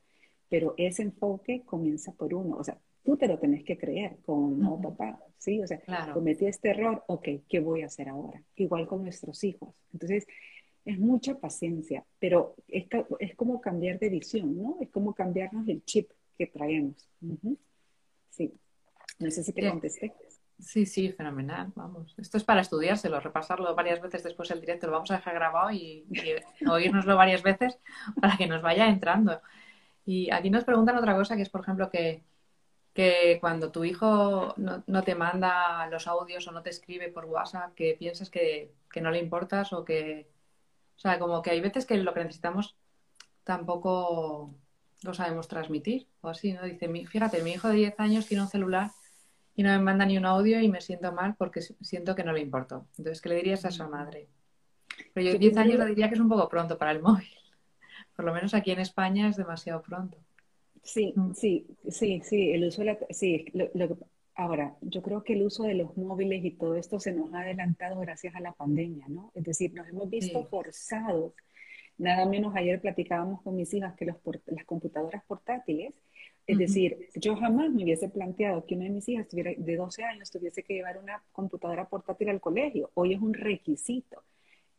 Pero 0.49 0.73
ese 0.77 1.03
enfoque 1.03 1.61
comienza 1.65 2.11
por 2.11 2.33
uno. 2.33 2.57
O 2.57 2.63
sea, 2.65 2.77
tú 3.09 3.17
te 3.17 3.27
lo 3.27 3.39
tenés 3.39 3.63
que 3.63 3.75
creer 3.75 4.17
con, 4.23 4.59
no, 4.59 4.79
papá, 4.79 5.17
¿sí? 5.39 5.59
O 5.59 5.65
sea, 5.65 5.81
cometí 6.13 6.45
este 6.45 6.69
error, 6.69 7.03
ok, 7.07 7.27
¿qué 7.49 7.59
voy 7.59 7.81
a 7.81 7.87
hacer 7.87 8.07
ahora? 8.07 8.39
Igual 8.55 8.85
con 8.85 9.01
nuestros 9.01 9.43
hijos. 9.43 9.73
Entonces, 9.91 10.27
es 10.85 10.99
mucha 10.99 11.33
paciencia, 11.33 12.05
pero 12.19 12.53
es, 12.67 12.85
es 13.17 13.35
como 13.35 13.59
cambiar 13.61 13.97
de 13.97 14.09
visión, 14.09 14.55
¿no? 14.55 14.77
Es 14.79 14.91
como 14.91 15.15
cambiarnos 15.15 15.67
el 15.67 15.83
chip 15.85 16.11
que 16.37 16.45
traemos. 16.45 17.09
Sí. 18.29 18.53
No 19.17 19.31
sé 19.31 19.41
si 19.41 19.53
te 19.53 19.67
contesté. 19.67 20.13
Sí, 20.59 20.85
sí, 20.85 21.11
fenomenal, 21.11 21.71
vamos. 21.75 22.13
Esto 22.19 22.37
es 22.37 22.43
para 22.43 22.61
estudiárselo, 22.61 23.19
repasarlo 23.19 23.73
varias 23.73 24.01
veces 24.03 24.23
después 24.23 24.49
del 24.49 24.61
directo. 24.61 24.85
Lo 24.85 24.93
vamos 24.93 25.09
a 25.09 25.15
dejar 25.15 25.33
grabado 25.33 25.71
y, 25.71 26.05
y 26.11 26.65
oírnoslo 26.69 27.15
varias 27.15 27.41
veces 27.41 27.79
para 28.21 28.37
que 28.37 28.45
nos 28.45 28.61
vaya 28.61 28.87
entrando. 28.87 29.41
Y 30.05 30.29
aquí 30.31 30.51
nos 30.51 30.63
preguntan 30.63 30.97
otra 30.97 31.15
cosa, 31.15 31.35
que 31.35 31.41
es, 31.41 31.49
por 31.49 31.61
ejemplo, 31.61 31.89
que, 31.89 32.23
que 32.93 33.37
cuando 33.39 33.71
tu 33.71 33.83
hijo 33.83 34.53
no, 34.57 35.03
te 35.03 35.15
manda 35.15 35.87
los 35.87 36.07
audios 36.07 36.47
o 36.47 36.51
no 36.51 36.61
te 36.61 36.69
escribe 36.69 37.09
por 37.09 37.25
WhatsApp, 37.25 37.73
que 37.73 37.95
piensas 37.97 38.29
que, 38.29 38.73
que 38.91 39.01
no 39.01 39.11
le 39.11 39.19
importas 39.19 39.73
o 39.73 39.85
que... 39.85 40.27
O 40.97 40.99
sea, 40.99 41.17
como 41.17 41.41
que 41.41 41.51
hay 41.51 41.61
veces 41.61 41.85
que 41.85 41.97
lo 41.97 42.13
que 42.13 42.23
necesitamos 42.23 42.75
tampoco 43.43 44.53
lo 45.03 45.13
sabemos 45.13 45.47
transmitir 45.47 46.07
o 46.21 46.29
así, 46.29 46.53
¿no? 46.53 46.63
Dice, 46.63 46.87
fíjate, 47.05 47.41
mi 47.41 47.51
hijo 47.51 47.69
de 47.69 47.75
10 47.75 47.99
años 47.99 48.27
tiene 48.27 48.43
un 48.43 48.49
celular 48.49 48.91
y 49.55 49.63
no 49.63 49.69
me 49.69 49.79
manda 49.79 50.05
ni 50.05 50.17
un 50.17 50.25
audio 50.25 50.59
y 50.59 50.69
me 50.69 50.81
siento 50.81 51.11
mal 51.11 51.35
porque 51.35 51.61
siento 51.61 52.15
que 52.15 52.23
no 52.23 52.33
le 52.33 52.41
importo. 52.41 52.85
Entonces, 52.97 53.21
¿qué 53.21 53.29
le 53.29 53.35
dirías 53.35 53.65
a 53.65 53.71
su 53.71 53.87
madre? 53.87 54.27
Pero 55.13 55.31
yo 55.31 55.39
10 55.39 55.57
años 55.57 55.79
le 55.79 55.85
diría 55.85 56.09
que 56.09 56.15
es 56.15 56.21
un 56.21 56.29
poco 56.29 56.49
pronto 56.49 56.77
para 56.77 56.91
el 56.91 57.01
móvil. 57.01 57.29
Por 58.15 58.25
lo 58.25 58.33
menos 58.33 58.53
aquí 58.53 58.71
en 58.71 58.79
España 58.79 59.29
es 59.29 59.37
demasiado 59.37 59.81
pronto. 59.81 60.17
Sí, 60.93 61.13
mm. 61.15 61.33
sí, 61.33 61.67
sí, 61.89 62.21
sí, 62.23 62.51
el 62.51 62.65
uso 62.65 62.81
de 62.81 62.85
la, 62.85 62.97
sí, 63.09 63.45
ahora, 64.35 64.77
yo 64.81 65.01
creo 65.01 65.23
que 65.23 65.33
el 65.33 65.43
uso 65.43 65.63
de 65.63 65.75
los 65.75 65.95
móviles 65.97 66.43
y 66.43 66.51
todo 66.51 66.75
esto 66.75 66.99
se 66.99 67.11
nos 67.11 67.33
ha 67.33 67.41
adelantado 67.41 67.99
gracias 67.99 68.35
a 68.35 68.39
la 68.39 68.53
pandemia, 68.53 69.05
¿no? 69.07 69.31
Es 69.35 69.43
decir, 69.43 69.73
nos 69.73 69.87
hemos 69.87 70.09
visto 70.09 70.45
forzados, 70.45 71.33
nada 71.97 72.25
menos 72.25 72.55
ayer 72.55 72.79
platicábamos 72.79 73.41
con 73.41 73.55
mis 73.55 73.73
hijas 73.73 73.95
que 73.95 74.05
los, 74.05 74.17
las 74.47 74.65
computadoras 74.65 75.23
portátiles 75.25 75.93
es 76.49 76.57
decir, 76.57 77.09
yo 77.13 77.35
jamás 77.35 77.69
me 77.69 77.83
hubiese 77.83 78.09
planteado 78.09 78.65
que 78.65 78.73
una 78.73 78.85
de 78.85 78.89
mis 78.89 79.07
hijas 79.07 79.27
tuviera, 79.27 79.51
de 79.55 79.75
12 79.75 80.03
años 80.03 80.31
tuviese 80.31 80.63
que 80.63 80.73
llevar 80.73 80.97
una 80.97 81.21
computadora 81.31 81.87
portátil 81.87 82.29
al 82.29 82.41
colegio. 82.41 82.89
Hoy 82.95 83.13
es 83.13 83.21
un 83.21 83.35
requisito. 83.35 84.23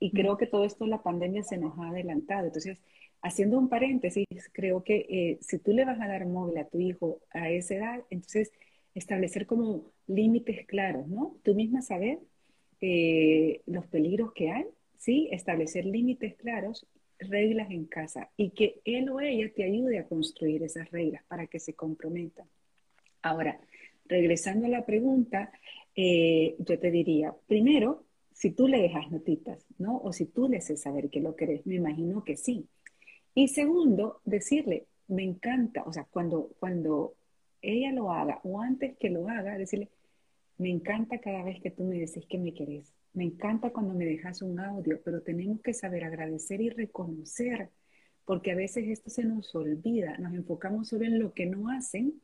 Y 0.00 0.10
creo 0.10 0.36
que 0.36 0.46
todo 0.46 0.64
esto 0.64 0.84
la 0.86 1.00
pandemia 1.00 1.44
se 1.44 1.58
nos 1.58 1.78
ha 1.78 1.90
adelantado. 1.90 2.46
Entonces, 2.46 2.80
haciendo 3.22 3.58
un 3.58 3.68
paréntesis, 3.68 4.26
creo 4.52 4.82
que 4.82 5.06
eh, 5.08 5.38
si 5.40 5.58
tú 5.58 5.72
le 5.72 5.84
vas 5.84 6.00
a 6.00 6.08
dar 6.08 6.26
móvil 6.26 6.58
a 6.58 6.68
tu 6.68 6.80
hijo 6.80 7.20
a 7.30 7.50
esa 7.50 7.74
edad, 7.74 8.04
entonces 8.10 8.52
establecer 8.94 9.46
como 9.46 9.92
límites 10.06 10.66
claros, 10.66 11.06
¿no? 11.08 11.36
Tú 11.42 11.54
misma 11.54 11.82
saber 11.82 12.18
eh, 12.80 13.62
los 13.66 13.86
peligros 13.86 14.32
que 14.32 14.50
hay, 14.50 14.66
¿sí? 14.98 15.28
Establecer 15.32 15.84
límites 15.84 16.34
claros 16.36 16.86
reglas 17.18 17.70
en 17.70 17.84
casa 17.84 18.30
y 18.36 18.50
que 18.50 18.80
él 18.84 19.10
o 19.10 19.20
ella 19.20 19.52
te 19.54 19.64
ayude 19.64 19.98
a 19.98 20.06
construir 20.06 20.62
esas 20.62 20.90
reglas 20.90 21.22
para 21.28 21.46
que 21.46 21.60
se 21.60 21.74
comprometan. 21.74 22.46
Ahora, 23.22 23.60
regresando 24.06 24.66
a 24.66 24.70
la 24.70 24.86
pregunta, 24.86 25.52
eh, 25.94 26.56
yo 26.58 26.78
te 26.78 26.90
diría, 26.90 27.34
primero, 27.46 28.06
si 28.32 28.50
tú 28.50 28.68
le 28.68 28.80
dejas 28.80 29.10
notitas, 29.10 29.66
¿no? 29.78 29.98
O 29.98 30.12
si 30.12 30.24
tú 30.26 30.48
le 30.48 30.58
haces 30.58 30.80
saber 30.80 31.10
que 31.10 31.20
lo 31.20 31.36
querés, 31.36 31.66
me 31.66 31.74
imagino 31.74 32.24
que 32.24 32.36
sí. 32.36 32.66
Y 33.34 33.48
segundo, 33.48 34.20
decirle, 34.24 34.86
me 35.08 35.22
encanta, 35.24 35.82
o 35.84 35.92
sea, 35.92 36.06
cuando, 36.10 36.50
cuando 36.58 37.14
ella 37.62 37.92
lo 37.92 38.12
haga 38.12 38.40
o 38.44 38.60
antes 38.60 38.96
que 38.98 39.10
lo 39.10 39.28
haga, 39.28 39.58
decirle, 39.58 39.88
me 40.58 40.70
encanta 40.70 41.18
cada 41.18 41.42
vez 41.42 41.60
que 41.60 41.70
tú 41.70 41.84
me 41.84 41.98
decís 41.98 42.26
que 42.26 42.38
me 42.38 42.52
querés. 42.52 42.92
Me 43.12 43.24
encanta 43.24 43.70
cuando 43.70 43.94
me 43.94 44.04
dejas 44.04 44.42
un 44.42 44.60
audio, 44.60 45.00
pero 45.04 45.22
tenemos 45.22 45.60
que 45.62 45.74
saber 45.74 46.04
agradecer 46.04 46.60
y 46.60 46.70
reconocer, 46.70 47.70
porque 48.24 48.52
a 48.52 48.54
veces 48.54 48.86
esto 48.88 49.10
se 49.10 49.24
nos 49.24 49.54
olvida, 49.54 50.16
nos 50.18 50.34
enfocamos 50.34 50.88
solo 50.88 51.04
en 51.04 51.18
lo 51.18 51.32
que 51.32 51.46
no 51.46 51.70
hacen 51.70 52.20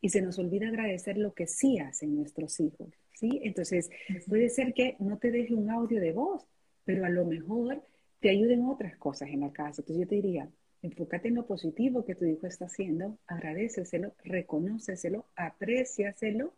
y 0.00 0.08
se 0.08 0.22
nos 0.22 0.38
olvida 0.38 0.68
agradecer 0.68 1.18
lo 1.18 1.34
que 1.34 1.46
sí 1.46 1.78
hacen 1.78 2.16
nuestros 2.16 2.58
hijos, 2.60 2.88
¿sí? 3.12 3.40
Entonces, 3.42 3.90
puede 4.28 4.48
ser 4.48 4.74
que 4.74 4.96
no 4.98 5.18
te 5.18 5.30
deje 5.30 5.54
un 5.54 5.70
audio 5.70 6.00
de 6.00 6.12
voz, 6.12 6.46
pero 6.84 7.04
a 7.04 7.10
lo 7.10 7.24
mejor 7.24 7.82
te 8.22 8.30
ayuden 8.30 8.64
otras 8.64 8.96
cosas 8.96 9.28
en 9.30 9.40
la 9.40 9.52
casa. 9.52 9.82
Entonces 9.82 10.04
yo 10.04 10.08
te 10.08 10.14
diría, 10.14 10.48
enfócate 10.80 11.28
en 11.28 11.34
lo 11.34 11.44
positivo 11.44 12.04
que 12.04 12.14
tu 12.14 12.24
hijo 12.24 12.46
está 12.46 12.66
haciendo, 12.66 13.18
agradeceselo, 13.26 14.14
reconóceselo, 14.24 15.26
apréciaselo 15.34 16.54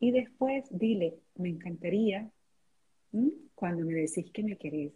y 0.00 0.12
después 0.12 0.64
dile, 0.70 1.18
me 1.36 1.50
encantaría 1.50 2.30
cuando 3.54 3.84
me 3.84 3.94
decís 3.94 4.30
que 4.32 4.42
me 4.42 4.56
querés 4.56 4.92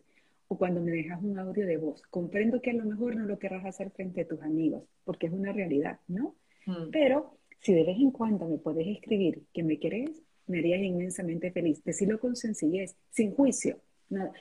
o 0.48 0.56
cuando 0.56 0.80
me 0.80 0.92
dejas 0.92 1.22
un 1.22 1.38
audio 1.38 1.66
de 1.66 1.76
voz. 1.76 2.02
Comprendo 2.08 2.62
que 2.62 2.70
a 2.70 2.74
lo 2.74 2.84
mejor 2.84 3.14
no 3.14 3.26
lo 3.26 3.38
querrás 3.38 3.66
hacer 3.66 3.90
frente 3.90 4.22
a 4.22 4.26
tus 4.26 4.40
amigos, 4.42 4.84
porque 5.04 5.26
es 5.26 5.32
una 5.32 5.52
realidad, 5.52 6.00
¿no? 6.08 6.36
Mm. 6.66 6.90
Pero 6.90 7.38
si 7.60 7.74
de 7.74 7.84
vez 7.84 7.98
en 7.98 8.12
cuando 8.12 8.48
me 8.48 8.58
podés 8.58 8.86
escribir 8.88 9.44
que 9.52 9.62
me 9.62 9.78
querés, 9.78 10.22
me 10.46 10.58
harías 10.58 10.80
inmensamente 10.80 11.50
feliz. 11.50 11.84
Decirlo 11.84 12.18
con 12.18 12.34
sencillez, 12.34 12.96
sin 13.10 13.34
juicio. 13.34 13.78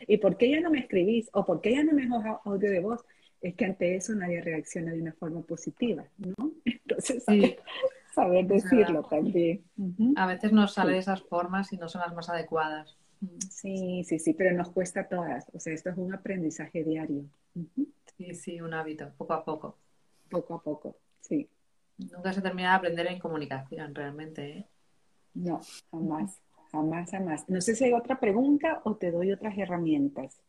¿Y 0.08 0.18
por 0.18 0.38
qué 0.38 0.50
ya 0.52 0.62
no 0.62 0.70
me 0.70 0.80
escribís? 0.80 1.30
¿O 1.34 1.46
por 1.46 1.62
qué 1.62 1.74
ya 1.74 1.84
no 1.84 1.94
me 1.94 2.04
dejas 2.04 2.40
audio 2.46 2.72
de 2.72 2.80
voz? 2.80 3.06
Es 3.42 3.56
que 3.56 3.66
ante 3.66 3.96
eso 3.96 4.14
nadie 4.14 4.42
reacciona 4.42 4.92
de 4.92 5.02
una 5.02 5.14
forma 5.14 5.42
positiva, 5.42 6.06
¿no? 6.18 6.52
Entonces, 6.66 7.24
saber, 8.16 8.48
decirlo 8.48 9.04
también. 9.04 9.64
A 10.16 10.28
veces 10.28 10.52
nos 10.52 10.74
salen 10.74 10.96
esas 10.96 11.22
formas 11.24 11.72
y 11.74 11.78
no 11.78 11.88
son 11.88 12.02
las 12.02 12.14
más 12.14 12.30
adecuadas. 12.30 12.98
Sí, 13.50 14.04
sí, 14.04 14.20
sí, 14.20 14.34
pero 14.34 14.56
nos 14.56 14.72
cuesta 14.72 15.08
todas. 15.08 15.46
O 15.54 15.60
sea, 15.60 15.74
esto 15.74 15.90
es 15.90 15.98
un 15.98 16.14
aprendizaje 16.14 16.84
diario. 16.84 17.26
Sí, 18.18 18.34
sí, 18.34 18.62
un 18.62 18.74
hábito, 18.74 19.12
poco 19.18 19.34
a 19.34 19.46
poco. 19.46 19.78
Poco 20.30 20.56
a 20.56 20.64
poco, 20.64 20.98
sí. 21.20 21.50
Nunca 21.98 22.34
se 22.34 22.42
termina 22.42 22.72
de 22.72 22.76
aprender 22.78 23.08
en 23.08 23.20
comunicación, 23.20 23.94
realmente. 23.94 24.50
¿eh? 24.50 24.68
No, 25.34 25.62
jamás, 25.92 26.42
jamás, 26.72 27.12
jamás. 27.12 27.50
No 27.50 27.62
sé 27.62 27.76
si 27.76 27.86
hay 27.86 27.94
otra 27.94 28.20
pregunta 28.20 28.82
o 28.84 28.96
te 28.96 29.12
doy 29.12 29.32
otras 29.32 29.58
herramientas. 29.58 30.42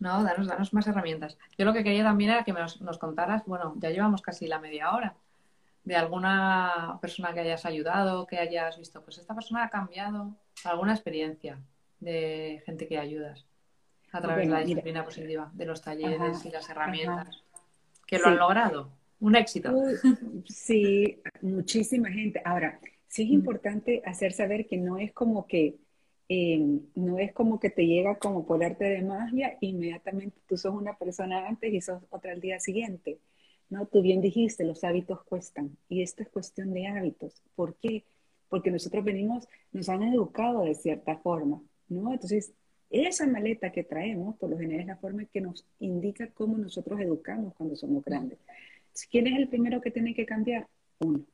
No, 0.00 0.22
danos, 0.22 0.46
danos 0.46 0.74
más 0.74 0.86
herramientas. 0.86 1.38
Yo 1.56 1.64
lo 1.64 1.72
que 1.72 1.84
quería 1.84 2.04
también 2.04 2.30
era 2.30 2.44
que 2.44 2.52
nos, 2.52 2.80
nos 2.80 2.98
contaras, 2.98 3.44
bueno, 3.46 3.74
ya 3.76 3.90
llevamos 3.90 4.22
casi 4.22 4.46
la 4.46 4.58
media 4.58 4.92
hora, 4.92 5.14
de 5.84 5.96
alguna 5.96 6.98
persona 7.00 7.32
que 7.32 7.40
hayas 7.40 7.64
ayudado, 7.64 8.26
que 8.26 8.38
hayas 8.38 8.78
visto, 8.78 9.02
pues 9.02 9.18
esta 9.18 9.34
persona 9.34 9.64
ha 9.64 9.70
cambiado, 9.70 10.34
alguna 10.64 10.94
experiencia 10.94 11.58
de 12.00 12.62
gente 12.64 12.86
que 12.86 12.98
ayudas 12.98 13.46
a 14.12 14.20
través 14.20 14.46
de 14.46 14.52
la 14.52 14.60
disciplina 14.60 15.04
positiva, 15.04 15.50
de 15.52 15.66
los 15.66 15.82
talleres 15.82 16.44
y 16.44 16.50
las 16.50 16.68
herramientas, 16.68 17.42
que 18.06 18.18
lo 18.18 18.28
han 18.28 18.38
logrado. 18.38 18.90
Un 19.20 19.36
éxito. 19.36 19.72
sí, 20.46 21.20
muchísima 21.42 22.10
gente. 22.10 22.40
Ahora, 22.44 22.78
sí 23.14 23.22
es 23.22 23.30
importante 23.30 24.02
hacer 24.04 24.32
saber 24.32 24.66
que 24.66 24.76
no 24.76 24.98
es 24.98 25.12
como 25.12 25.46
que 25.46 25.76
eh, 26.28 26.80
no 26.96 27.18
es 27.20 27.32
como 27.32 27.60
que 27.60 27.70
te 27.70 27.86
llega 27.86 28.18
como 28.18 28.44
por 28.44 28.64
arte 28.64 28.86
de 28.86 29.02
magia, 29.02 29.56
inmediatamente 29.60 30.40
tú 30.48 30.56
sos 30.56 30.74
una 30.74 30.98
persona 30.98 31.46
antes 31.46 31.72
y 31.72 31.80
sos 31.80 32.02
otra 32.10 32.32
al 32.32 32.40
día 32.40 32.58
siguiente. 32.58 33.20
¿no? 33.70 33.86
Tú 33.86 34.02
bien 34.02 34.20
dijiste, 34.20 34.64
los 34.64 34.82
hábitos 34.82 35.22
cuestan 35.22 35.76
y 35.88 36.02
esto 36.02 36.24
es 36.24 36.28
cuestión 36.28 36.74
de 36.74 36.88
hábitos. 36.88 37.40
¿Por 37.54 37.76
qué? 37.76 38.04
Porque 38.48 38.72
nosotros 38.72 39.04
venimos, 39.04 39.46
nos 39.70 39.88
han 39.88 40.02
educado 40.02 40.62
de 40.64 40.74
cierta 40.74 41.16
forma, 41.18 41.62
¿no? 41.88 42.12
Entonces, 42.12 42.52
esa 42.90 43.28
maleta 43.28 43.70
que 43.70 43.84
traemos, 43.84 44.36
por 44.38 44.50
lo 44.50 44.58
general, 44.58 44.80
es 44.80 44.86
la 44.86 44.96
forma 44.96 45.24
que 45.26 45.40
nos 45.40 45.64
indica 45.78 46.28
cómo 46.34 46.58
nosotros 46.58 47.00
educamos 47.00 47.54
cuando 47.54 47.76
somos 47.76 48.04
grandes. 48.04 48.38
¿Quién 49.08 49.28
es 49.28 49.38
el 49.38 49.48
primero 49.48 49.80
que 49.80 49.92
tiene 49.92 50.14
que 50.14 50.26
cambiar? 50.26 50.66
Uno. 50.98 51.24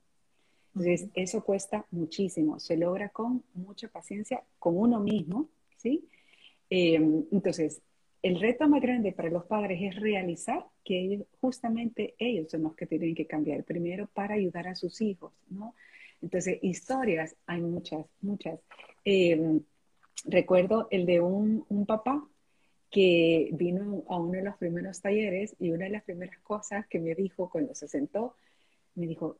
Entonces, 0.74 1.08
eso 1.14 1.44
cuesta 1.44 1.84
muchísimo. 1.90 2.60
Se 2.60 2.76
logra 2.76 3.08
con 3.08 3.42
mucha 3.54 3.88
paciencia 3.88 4.42
con 4.58 4.76
uno 4.76 5.00
mismo, 5.00 5.48
¿sí? 5.76 6.08
Eh, 6.70 6.94
entonces, 7.32 7.82
el 8.22 8.38
reto 8.38 8.68
más 8.68 8.80
grande 8.80 9.12
para 9.12 9.30
los 9.30 9.44
padres 9.46 9.80
es 9.82 9.96
realizar 9.96 10.64
que 10.84 11.24
justamente 11.40 12.14
ellos 12.18 12.50
son 12.50 12.62
los 12.62 12.74
que 12.74 12.86
tienen 12.86 13.14
que 13.14 13.26
cambiar 13.26 13.64
primero 13.64 14.08
para 14.12 14.34
ayudar 14.34 14.68
a 14.68 14.74
sus 14.74 15.00
hijos, 15.00 15.32
¿no? 15.48 15.74
Entonces, 16.22 16.58
historias, 16.62 17.34
hay 17.46 17.62
muchas, 17.62 18.04
muchas. 18.20 18.60
Eh, 19.04 19.60
recuerdo 20.26 20.86
el 20.90 21.06
de 21.06 21.20
un, 21.20 21.64
un, 21.68 21.86
papá 21.86 22.28
que 22.90 23.48
vino 23.52 24.04
a 24.08 24.18
uno 24.18 24.32
de 24.32 24.42
los 24.42 24.56
primeros 24.56 25.00
talleres 25.00 25.56
y 25.58 25.70
una 25.70 25.86
de 25.86 25.92
las 25.92 26.02
primeras 26.02 26.38
cosas 26.40 26.86
que 26.88 26.98
me 26.98 27.14
dijo 27.14 27.48
cuando 27.48 27.74
se 27.74 27.88
sentó, 27.88 28.34
me 28.94 29.06
dijo, 29.06 29.38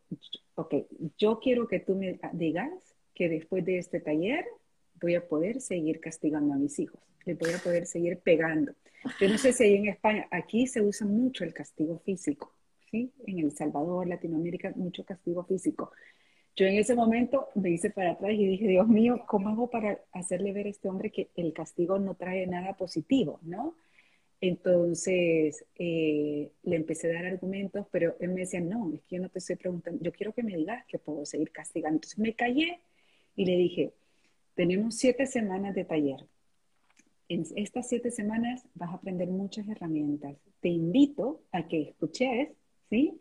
ok, 0.55 0.75
yo 1.19 1.39
quiero 1.41 1.69
que 1.69 1.81
tú 1.81 1.95
me 1.95 2.19
digas 2.33 2.71
que 3.15 3.29
después 3.29 3.65
de 3.65 3.79
este 3.79 4.01
taller 4.01 4.45
voy 5.01 5.15
a 5.15 5.27
poder 5.27 5.61
seguir 5.61 6.01
castigando 6.01 6.55
a 6.55 6.59
mis 6.59 6.79
hijos, 6.79 7.01
les 7.25 7.39
voy 7.39 7.53
a 7.53 7.59
poder 7.59 7.87
seguir 7.87 8.19
pegando. 8.19 8.73
Yo 9.21 9.29
no 9.29 9.39
sé 9.39 9.53
si 9.53 9.65
ahí 9.65 9.77
en 9.77 9.89
España, 9.89 10.29
aquí 10.31 10.67
se 10.67 10.83
usa 10.83 11.07
mucho 11.07 11.45
el 11.45 11.55
castigo 11.55 11.99
físico, 12.01 12.53
¿sí? 12.91 13.13
En 13.27 13.39
El 13.39 13.53
Salvador, 13.53 14.07
Latinoamérica, 14.07 14.73
mucho 14.77 15.05
castigo 15.05 15.45
físico. 15.45 15.93
Yo 16.57 16.67
en 16.67 16.75
ese 16.75 16.95
momento 16.95 17.49
me 17.55 17.71
hice 17.71 17.91
para 17.91 18.13
atrás 18.13 18.33
y 18.33 18.47
dije, 18.47 18.69
Dios 18.69 18.89
mío, 18.89 19.25
¿cómo 19.27 19.49
hago 19.49 19.71
para 19.71 20.01
hacerle 20.13 20.53
ver 20.53 20.67
a 20.67 20.71
este 20.71 20.89
hombre 20.89 21.11
que 21.11 21.31
el 21.37 21.53
castigo 21.53 21.99
no 21.99 22.15
trae 22.15 22.47
nada 22.47 22.75
positivo, 22.77 23.39
¿no? 23.43 23.77
Entonces 24.41 25.65
eh, 25.77 26.51
le 26.63 26.77
empecé 26.77 27.11
a 27.11 27.15
dar 27.15 27.27
argumentos, 27.27 27.87
pero 27.91 28.17
él 28.21 28.31
me 28.31 28.41
decía, 28.41 28.61
no, 28.61 28.93
es 28.95 29.03
que 29.03 29.17
yo 29.17 29.23
no 29.23 29.29
te 29.29 29.39
estoy 29.39 29.57
preguntando, 29.57 30.03
yo 30.03 30.13
quiero 30.13 30.33
que 30.33 30.43
me 30.43 30.57
digas 30.57 30.85
que 30.87 30.99
puedo 30.99 31.27
seguir 31.27 31.51
castigando. 31.53 31.97
Entonces 31.97 32.19
me 32.19 32.35
callé 32.35 32.81
y 33.37 33.45
le 33.45 33.57
dije, 33.57 33.93
tenemos 34.55 34.97
siete 34.97 35.27
semanas 35.27 35.75
de 35.75 35.85
taller. 35.85 36.27
En 37.29 37.45
estas 37.55 37.89
siete 37.89 38.11
semanas 38.11 38.67
vas 38.75 38.91
a 38.91 38.95
aprender 38.95 39.29
muchas 39.29 39.69
herramientas. 39.69 40.37
Te 40.61 40.69
invito 40.69 41.43
a 41.53 41.69
que 41.69 41.83
escuches, 41.83 42.49
¿sí? 42.89 43.21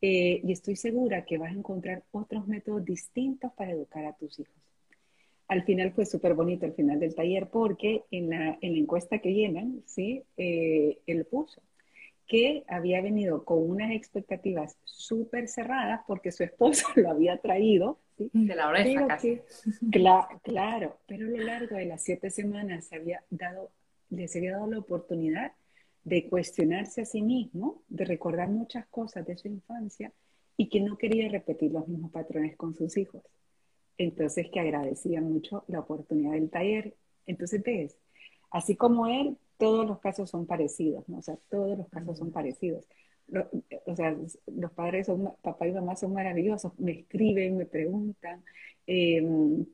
Eh, 0.00 0.40
y 0.42 0.52
estoy 0.52 0.76
segura 0.76 1.24
que 1.24 1.38
vas 1.38 1.52
a 1.52 1.58
encontrar 1.58 2.04
otros 2.12 2.48
métodos 2.48 2.84
distintos 2.84 3.52
para 3.52 3.72
educar 3.72 4.04
a 4.04 4.16
tus 4.16 4.38
hijos. 4.40 4.61
Al 5.52 5.64
final 5.64 5.92
fue 5.92 6.06
súper 6.06 6.32
bonito 6.32 6.64
el 6.64 6.72
final 6.72 6.98
del 6.98 7.14
taller 7.14 7.48
porque 7.48 8.04
en 8.10 8.30
la, 8.30 8.56
en 8.62 8.72
la 8.72 8.78
encuesta 8.78 9.18
que 9.18 9.34
llenan, 9.34 9.82
¿sí? 9.84 10.22
Eh, 10.38 10.98
él 11.06 11.26
puso 11.26 11.60
que 12.26 12.64
había 12.66 13.02
venido 13.02 13.44
con 13.44 13.58
unas 13.58 13.90
expectativas 13.90 14.78
súper 14.84 15.48
cerradas 15.48 16.00
porque 16.06 16.32
su 16.32 16.42
esposo 16.42 16.86
lo 16.96 17.10
había 17.10 17.36
traído. 17.36 17.98
¿sí? 18.16 18.30
De 18.32 18.54
la 18.54 18.70
oreja 18.70 19.06
casi. 19.06 19.42
claro, 20.42 20.96
pero 21.06 21.26
a 21.26 21.30
lo 21.30 21.44
largo 21.44 21.76
de 21.76 21.84
las 21.84 22.02
siete 22.02 22.30
semanas 22.30 22.86
se 22.86 22.96
había 22.96 23.22
dado, 23.28 23.70
les 24.08 24.34
había 24.34 24.52
dado 24.52 24.70
la 24.70 24.78
oportunidad 24.78 25.52
de 26.04 26.26
cuestionarse 26.30 27.02
a 27.02 27.04
sí 27.04 27.20
mismo, 27.20 27.82
de 27.88 28.06
recordar 28.06 28.48
muchas 28.48 28.86
cosas 28.86 29.26
de 29.26 29.36
su 29.36 29.48
infancia 29.48 30.10
y 30.56 30.70
que 30.70 30.80
no 30.80 30.96
quería 30.96 31.28
repetir 31.28 31.70
los 31.72 31.86
mismos 31.86 32.12
patrones 32.12 32.56
con 32.56 32.74
sus 32.74 32.96
hijos. 32.96 33.22
Entonces 33.98 34.48
que 34.52 34.60
agradecía 34.60 35.20
mucho 35.20 35.64
la 35.68 35.80
oportunidad 35.80 36.32
del 36.32 36.50
taller. 36.50 36.94
Entonces 37.26 37.62
ves, 37.62 37.96
así 38.50 38.76
como 38.76 39.06
él, 39.06 39.36
todos 39.58 39.86
los 39.86 40.00
casos 40.00 40.30
son 40.30 40.46
parecidos, 40.46 41.08
¿no? 41.08 41.18
O 41.18 41.22
sea, 41.22 41.36
todos 41.48 41.78
los 41.78 41.88
casos 41.88 42.18
son 42.18 42.32
parecidos. 42.32 42.84
o 43.86 43.96
sea, 43.96 44.16
los 44.46 44.72
padres 44.72 45.06
son, 45.06 45.32
papá 45.40 45.66
y 45.66 45.72
mamá 45.72 45.96
son 45.96 46.12
maravillosos, 46.12 46.78
me 46.78 46.92
escriben, 46.92 47.56
me 47.56 47.66
preguntan, 47.66 48.42
em, 48.86 49.64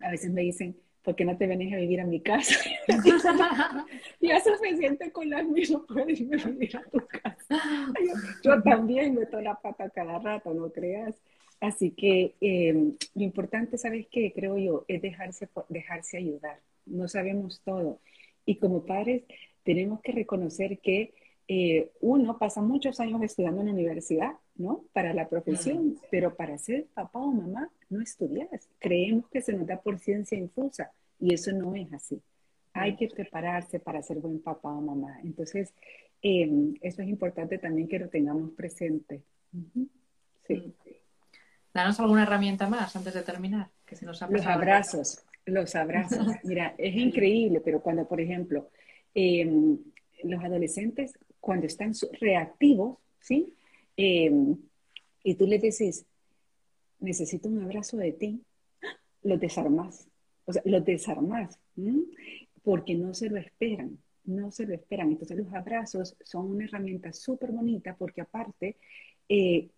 a 0.00 0.10
veces 0.10 0.30
me 0.30 0.42
dicen, 0.42 0.76
¿por 1.02 1.16
qué 1.16 1.24
no 1.24 1.36
te 1.36 1.46
vienes 1.46 1.72
a 1.72 1.76
vivir 1.76 2.00
a 2.00 2.06
mi 2.06 2.20
casa? 2.20 2.54
ya 4.20 4.40
suficiente 4.40 5.10
con 5.10 5.28
las 5.28 5.44
mías, 5.46 5.70
no 5.70 5.84
puedes 5.86 6.20
irme 6.20 6.40
a 6.40 6.46
vivir 6.46 6.76
a 6.76 6.82
tu 6.84 6.98
casa. 7.06 7.62
Yo, 8.42 8.62
también 8.62 9.14
meto 9.14 9.40
la 9.40 9.54
pata 9.54 9.90
cada 9.90 10.18
rato, 10.18 10.54
no 10.54 10.70
creas. 10.70 11.20
Así 11.62 11.92
que 11.92 12.34
em, 12.40 12.96
lo 13.14 13.22
importante, 13.22 13.78
¿sabes 13.78 14.08
qué? 14.10 14.32
Creo 14.32 14.58
yo, 14.58 14.84
es 14.88 15.00
dejarse, 15.00 15.48
dejarse 15.68 16.16
ayudar. 16.16 16.58
No 16.86 17.06
sabemos 17.06 17.62
todo. 17.64 18.00
Y 18.44 18.56
como 18.56 18.84
padres 18.84 19.22
tenemos 19.62 20.00
que 20.00 20.10
reconocer 20.10 20.80
que 20.80 21.14
eh, 21.46 21.92
uno 22.00 22.36
pasa 22.36 22.60
muchos 22.62 22.98
años 22.98 23.22
estudiando 23.22 23.60
en 23.60 23.68
la 23.68 23.74
universidad, 23.74 24.32
¿no? 24.56 24.84
Para 24.92 25.14
la 25.14 25.28
profesión, 25.28 26.00
pero 26.10 26.34
para 26.34 26.58
ser 26.58 26.86
papá 26.94 27.20
o 27.20 27.30
mamá 27.30 27.70
no 27.90 28.00
estudias. 28.00 28.68
Creemos 28.80 29.28
que 29.28 29.40
se 29.40 29.52
nos 29.52 29.64
da 29.64 29.80
por 29.80 30.00
ciencia 30.00 30.36
infusa 30.36 30.90
y 31.20 31.32
eso 31.32 31.52
no 31.52 31.76
es 31.76 31.92
así. 31.92 32.20
Hay 32.72 32.96
que 32.96 33.06
prepararse 33.06 33.78
para 33.78 34.02
ser 34.02 34.18
buen 34.18 34.40
papá 34.40 34.72
o 34.72 34.80
mamá. 34.80 35.20
Entonces, 35.22 35.72
em, 36.22 36.74
eso 36.80 37.02
es 37.02 37.08
importante 37.08 37.58
también 37.58 37.86
que 37.86 38.00
lo 38.00 38.08
tengamos 38.08 38.50
presente. 38.50 39.22
Sí. 40.48 40.74
Danos 41.74 41.98
alguna 42.00 42.24
herramienta 42.24 42.68
más 42.68 42.94
antes 42.96 43.14
de 43.14 43.22
terminar. 43.22 43.70
Que 43.86 43.96
se 43.96 44.04
nos 44.04 44.20
Los 44.30 44.46
abrazos. 44.46 45.24
Los 45.46 45.74
abrazos. 45.74 46.26
Mira, 46.44 46.74
es 46.78 46.94
increíble, 46.94 47.60
pero 47.60 47.80
cuando, 47.80 48.06
por 48.06 48.20
ejemplo, 48.20 48.68
em, 49.14 49.78
los 50.24 50.44
adolescentes, 50.44 51.18
cuando 51.40 51.66
están 51.66 51.92
reactivos, 52.20 52.98
¿sí? 53.20 53.54
Em, 53.96 54.56
y 55.24 55.34
tú 55.34 55.46
les 55.46 55.62
dices, 55.62 56.06
necesito 57.00 57.48
un 57.48 57.62
abrazo 57.62 57.96
de 57.96 58.12
ti, 58.12 58.42
los 59.22 59.40
desarmas. 59.40 60.08
O 60.44 60.52
sea, 60.52 60.62
los 60.64 60.84
desarmas, 60.84 61.58
porque 62.62 62.94
no 62.94 63.14
se 63.14 63.30
lo 63.30 63.38
esperan, 63.38 63.98
no 64.24 64.50
se 64.50 64.66
lo 64.66 64.74
esperan. 64.74 65.10
Entonces 65.12 65.36
los 65.36 65.52
abrazos 65.52 66.16
son 66.22 66.50
una 66.50 66.64
herramienta 66.64 67.12
súper 67.12 67.52
bonita 67.52 67.94
porque 67.96 68.20
aparte 68.20 68.76
eh, 69.28 69.68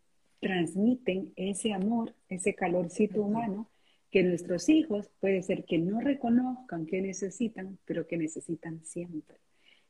transmiten 0.41 1.33
ese 1.37 1.73
amor, 1.73 2.15
ese 2.29 2.55
calorcito 2.55 3.23
humano 3.23 3.69
que 4.11 4.23
nuestros 4.23 4.69
hijos 4.69 5.11
puede 5.21 5.43
ser 5.43 5.65
que 5.65 5.79
no 5.79 6.01
reconozcan 6.01 6.87
que 6.87 7.03
necesitan, 7.03 7.79
pero 7.85 8.07
que 8.07 8.17
necesitan 8.17 8.85
siempre. 8.85 9.39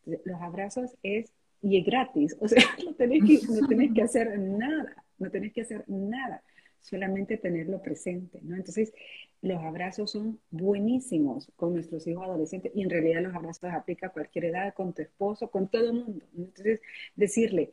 los 0.07 0.41
abrazos 0.41 0.97
es, 1.03 1.31
y 1.61 1.79
es 1.79 1.85
gratis, 1.85 2.37
o 2.41 2.49
sea, 2.49 2.63
no 2.87 2.95
tenés, 2.95 3.23
que, 3.25 3.47
no 3.53 3.69
tenés 3.69 3.93
que 3.93 4.03
hacer 4.03 4.39
nada, 4.39 5.05
no 5.19 5.31
tenés 5.31 5.53
que 5.53 5.61
hacer 5.61 5.85
nada, 5.89 6.43
solamente 6.81 7.37
tenerlo 7.37 7.83
presente, 7.83 8.41
¿no? 8.43 8.57
Entonces, 8.57 8.95
los 9.43 9.63
abrazos 9.63 10.13
son 10.13 10.41
buenísimos 10.51 11.53
con 11.57 11.75
nuestros 11.75 12.07
hijos 12.07 12.25
adolescentes 12.25 12.73
y 12.75 12.83
en 12.83 12.89
realidad 12.89 13.23
los 13.23 13.35
abrazos 13.35 13.71
aplica 13.73 14.07
a 14.07 14.13
cualquier 14.13 14.47
edad, 14.47 14.73
con 14.73 14.95
tu 14.95 15.03
esposo, 15.03 15.51
con 15.51 15.69
todo 15.69 15.91
el 15.91 15.93
mundo. 15.93 16.25
Entonces, 16.35 16.81
decirle, 17.15 17.73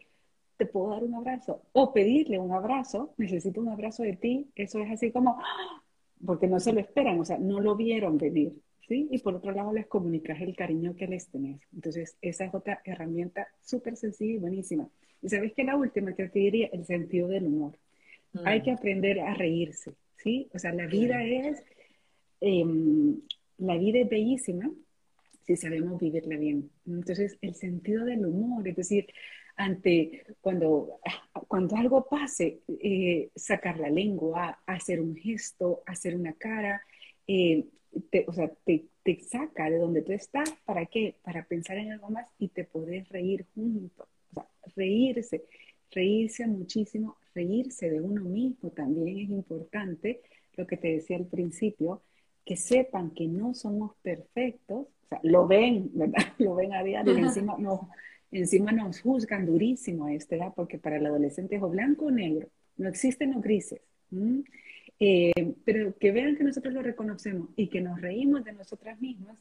te 0.61 0.67
puedo 0.67 0.91
dar 0.91 1.03
un 1.03 1.15
abrazo 1.15 1.63
o 1.71 1.91
pedirle 1.91 2.37
un 2.37 2.51
abrazo, 2.51 3.15
necesito 3.17 3.59
un 3.61 3.69
abrazo 3.69 4.03
de 4.03 4.15
ti, 4.15 4.51
eso 4.53 4.77
es 4.77 4.91
así 4.91 5.11
como, 5.11 5.41
porque 6.23 6.45
no 6.45 6.59
se 6.59 6.71
lo 6.71 6.79
esperan, 6.79 7.19
o 7.19 7.25
sea, 7.25 7.39
no 7.39 7.59
lo 7.59 7.75
vieron 7.75 8.19
venir, 8.19 8.53
¿sí? 8.87 9.07
Y 9.09 9.17
por 9.17 9.33
otro 9.33 9.51
lado 9.53 9.73
les 9.73 9.87
comunicas 9.87 10.39
el 10.39 10.55
cariño 10.55 10.95
que 10.95 11.07
les 11.07 11.29
tenés. 11.29 11.59
Entonces, 11.73 12.15
esa 12.21 12.45
es 12.45 12.53
otra 12.53 12.79
herramienta 12.85 13.47
súper 13.63 13.95
sencilla 13.97 14.33
y 14.33 14.37
buenísima. 14.37 14.87
Y 15.23 15.29
sabes 15.29 15.51
que 15.53 15.63
la 15.63 15.75
última 15.75 16.13
que 16.13 16.29
te 16.29 16.37
diría, 16.37 16.69
el 16.71 16.85
sentido 16.85 17.27
del 17.27 17.47
humor. 17.47 17.75
Hay 18.45 18.59
mm. 18.59 18.63
que 18.63 18.71
aprender 18.71 19.19
a 19.21 19.33
reírse, 19.33 19.93
¿sí? 20.17 20.47
O 20.53 20.59
sea, 20.59 20.73
la 20.73 20.85
vida 20.85 21.23
es, 21.23 21.63
em, 22.39 23.19
la 23.57 23.77
vida 23.79 23.97
es 23.97 24.09
bellísima 24.09 24.69
si 25.47 25.55
sabemos 25.55 25.99
vivirla 25.99 26.37
bien. 26.37 26.69
Entonces, 26.85 27.39
el 27.41 27.55
sentido 27.55 28.05
del 28.05 28.27
humor, 28.27 28.67
es 28.67 28.75
decir, 28.75 29.07
ante 29.55 30.23
cuando, 30.41 30.99
cuando 31.47 31.75
algo 31.75 32.07
pase, 32.07 32.61
eh, 32.67 33.29
sacar 33.35 33.79
la 33.79 33.89
lengua, 33.89 34.59
hacer 34.65 35.01
un 35.01 35.15
gesto, 35.15 35.83
hacer 35.85 36.15
una 36.15 36.33
cara, 36.33 36.81
eh, 37.27 37.65
te, 38.09 38.25
o 38.27 38.33
sea, 38.33 38.51
te, 38.65 38.85
te, 39.03 39.19
saca 39.21 39.69
de 39.69 39.77
donde 39.77 40.01
tú 40.01 40.13
estás, 40.13 40.49
¿para 40.65 40.85
qué? 40.85 41.15
Para 41.23 41.45
pensar 41.45 41.77
en 41.77 41.91
algo 41.91 42.09
más 42.09 42.29
y 42.39 42.49
te 42.49 42.63
podés 42.63 43.07
reír 43.09 43.45
juntos. 43.53 44.07
O 44.31 44.33
sea, 44.33 44.47
reírse, 44.75 45.43
reírse 45.91 46.47
muchísimo, 46.47 47.17
reírse 47.33 47.89
de 47.89 48.01
uno 48.01 48.23
mismo 48.23 48.69
también 48.71 49.19
es 49.19 49.29
importante, 49.29 50.21
lo 50.55 50.67
que 50.67 50.77
te 50.77 50.93
decía 50.93 51.17
al 51.17 51.27
principio, 51.27 52.01
que 52.45 52.55
sepan 52.55 53.11
que 53.11 53.27
no 53.27 53.53
somos 53.53 53.95
perfectos, 54.01 54.87
o 54.87 55.07
sea, 55.07 55.19
lo 55.23 55.47
ven, 55.47 55.91
¿verdad? 55.93 56.23
Lo 56.39 56.55
ven 56.55 56.73
a 56.73 56.83
diario, 56.83 57.17
y 57.17 57.21
encima 57.21 57.55
no, 57.57 57.89
Encima 58.31 58.71
nos 58.71 59.01
juzgan 59.01 59.45
durísimo 59.45 60.05
a 60.05 60.13
esta 60.13 60.35
edad 60.35 60.53
porque 60.55 60.77
para 60.77 60.97
el 60.97 61.05
adolescente 61.05 61.57
es 61.57 61.61
o 61.61 61.69
blanco 61.69 62.05
o 62.05 62.11
negro, 62.11 62.47
no 62.77 62.87
existen 62.87 63.33
los 63.33 63.41
grises. 63.41 63.81
Eh, 64.99 65.55
pero 65.65 65.97
que 65.97 66.11
vean 66.11 66.37
que 66.37 66.43
nosotros 66.43 66.73
lo 66.73 66.81
reconocemos 66.81 67.49
y 67.55 67.67
que 67.67 67.81
nos 67.81 67.99
reímos 67.99 68.43
de 68.43 68.53
nosotras 68.53 68.99
mismas 69.01 69.37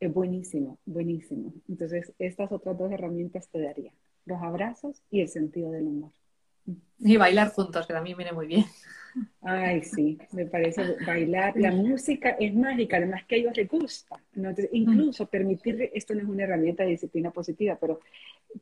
es 0.00 0.12
buenísimo, 0.12 0.78
buenísimo. 0.84 1.52
Entonces, 1.68 2.12
estas 2.18 2.50
otras 2.50 2.76
dos 2.76 2.90
herramientas 2.90 3.48
te 3.48 3.60
daría, 3.60 3.92
los 4.24 4.42
abrazos 4.42 5.02
y 5.10 5.20
el 5.20 5.28
sentido 5.28 5.70
del 5.70 5.84
humor. 5.84 6.10
Y 6.98 7.16
bailar 7.16 7.52
juntos, 7.52 7.86
que 7.86 7.92
también 7.92 8.16
viene 8.16 8.32
muy 8.32 8.46
bien. 8.46 8.64
Ay, 9.40 9.82
sí, 9.82 10.18
me 10.32 10.46
parece 10.46 10.96
bailar. 11.06 11.54
La 11.56 11.72
música 11.72 12.30
es 12.30 12.54
mágica, 12.54 12.96
además 12.96 13.24
que 13.26 13.34
a 13.34 13.38
ellos 13.38 13.56
les 13.56 13.68
gusta. 13.68 14.20
incluso 14.72 15.26
permitirle, 15.26 15.90
esto 15.94 16.14
no 16.14 16.20
es 16.20 16.28
una 16.28 16.44
herramienta 16.44 16.84
de 16.84 16.90
disciplina 16.90 17.30
positiva, 17.30 17.76
pero 17.80 18.00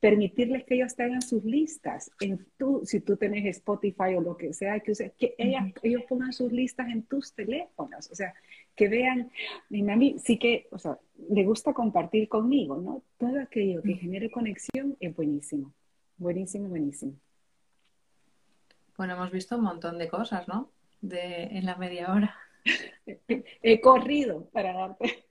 permitirles 0.00 0.64
que 0.64 0.76
ellos 0.76 0.94
tengan 0.96 1.22
sus 1.22 1.44
listas. 1.44 2.10
En 2.20 2.46
tu, 2.56 2.80
si 2.84 3.00
tú 3.00 3.16
tenés 3.16 3.44
Spotify 3.56 4.14
o 4.16 4.20
lo 4.20 4.36
que 4.36 4.52
sea, 4.52 4.80
que, 4.80 4.92
que 5.18 5.44
ellos 5.82 6.02
pongan 6.08 6.32
sus 6.32 6.50
listas 6.52 6.88
en 6.88 7.02
tus 7.02 7.34
teléfonos. 7.34 8.10
O 8.10 8.14
sea, 8.14 8.32
que 8.74 8.88
vean, 8.88 9.30
mi 9.68 9.82
mami 9.82 10.18
sí 10.18 10.38
que, 10.38 10.66
o 10.70 10.78
sea, 10.78 10.98
le 11.28 11.44
gusta 11.44 11.72
compartir 11.72 12.28
conmigo, 12.28 12.76
¿no? 12.80 13.02
Todo 13.18 13.40
aquello 13.40 13.82
que 13.82 13.94
genere 13.94 14.30
conexión 14.30 14.96
es 15.00 15.14
buenísimo. 15.14 15.72
Buenísimo, 16.16 16.68
buenísimo. 16.68 17.14
Bueno, 19.00 19.14
hemos 19.14 19.30
visto 19.30 19.56
un 19.56 19.62
montón 19.62 19.96
de 19.96 20.08
cosas, 20.08 20.46
¿no? 20.46 20.72
De, 21.00 21.44
en 21.44 21.64
la 21.64 21.74
media 21.76 22.12
hora. 22.12 22.36
He 23.62 23.80
corrido 23.80 24.50
para 24.50 24.74
darte, 24.74 25.26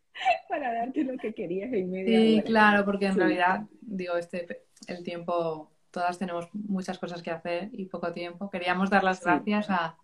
para 0.49 0.73
darte 0.73 1.03
lo 1.03 1.15
que 1.19 1.35
querías 1.35 1.71
en 1.71 1.91
media 1.91 2.17
hora. 2.17 2.27
Sí, 2.27 2.41
claro, 2.47 2.83
porque 2.83 3.05
en 3.05 3.15
realidad, 3.15 3.67
digo, 3.81 4.15
este, 4.15 4.63
el 4.87 5.03
tiempo, 5.03 5.71
todas 5.91 6.17
tenemos 6.17 6.49
muchas 6.51 6.97
cosas 6.97 7.21
que 7.21 7.29
hacer 7.29 7.69
y 7.71 7.85
poco 7.85 8.11
tiempo. 8.11 8.49
Queríamos 8.49 8.89
dar 8.89 9.03
las 9.03 9.23
gracias 9.23 9.69
a, 9.69 9.97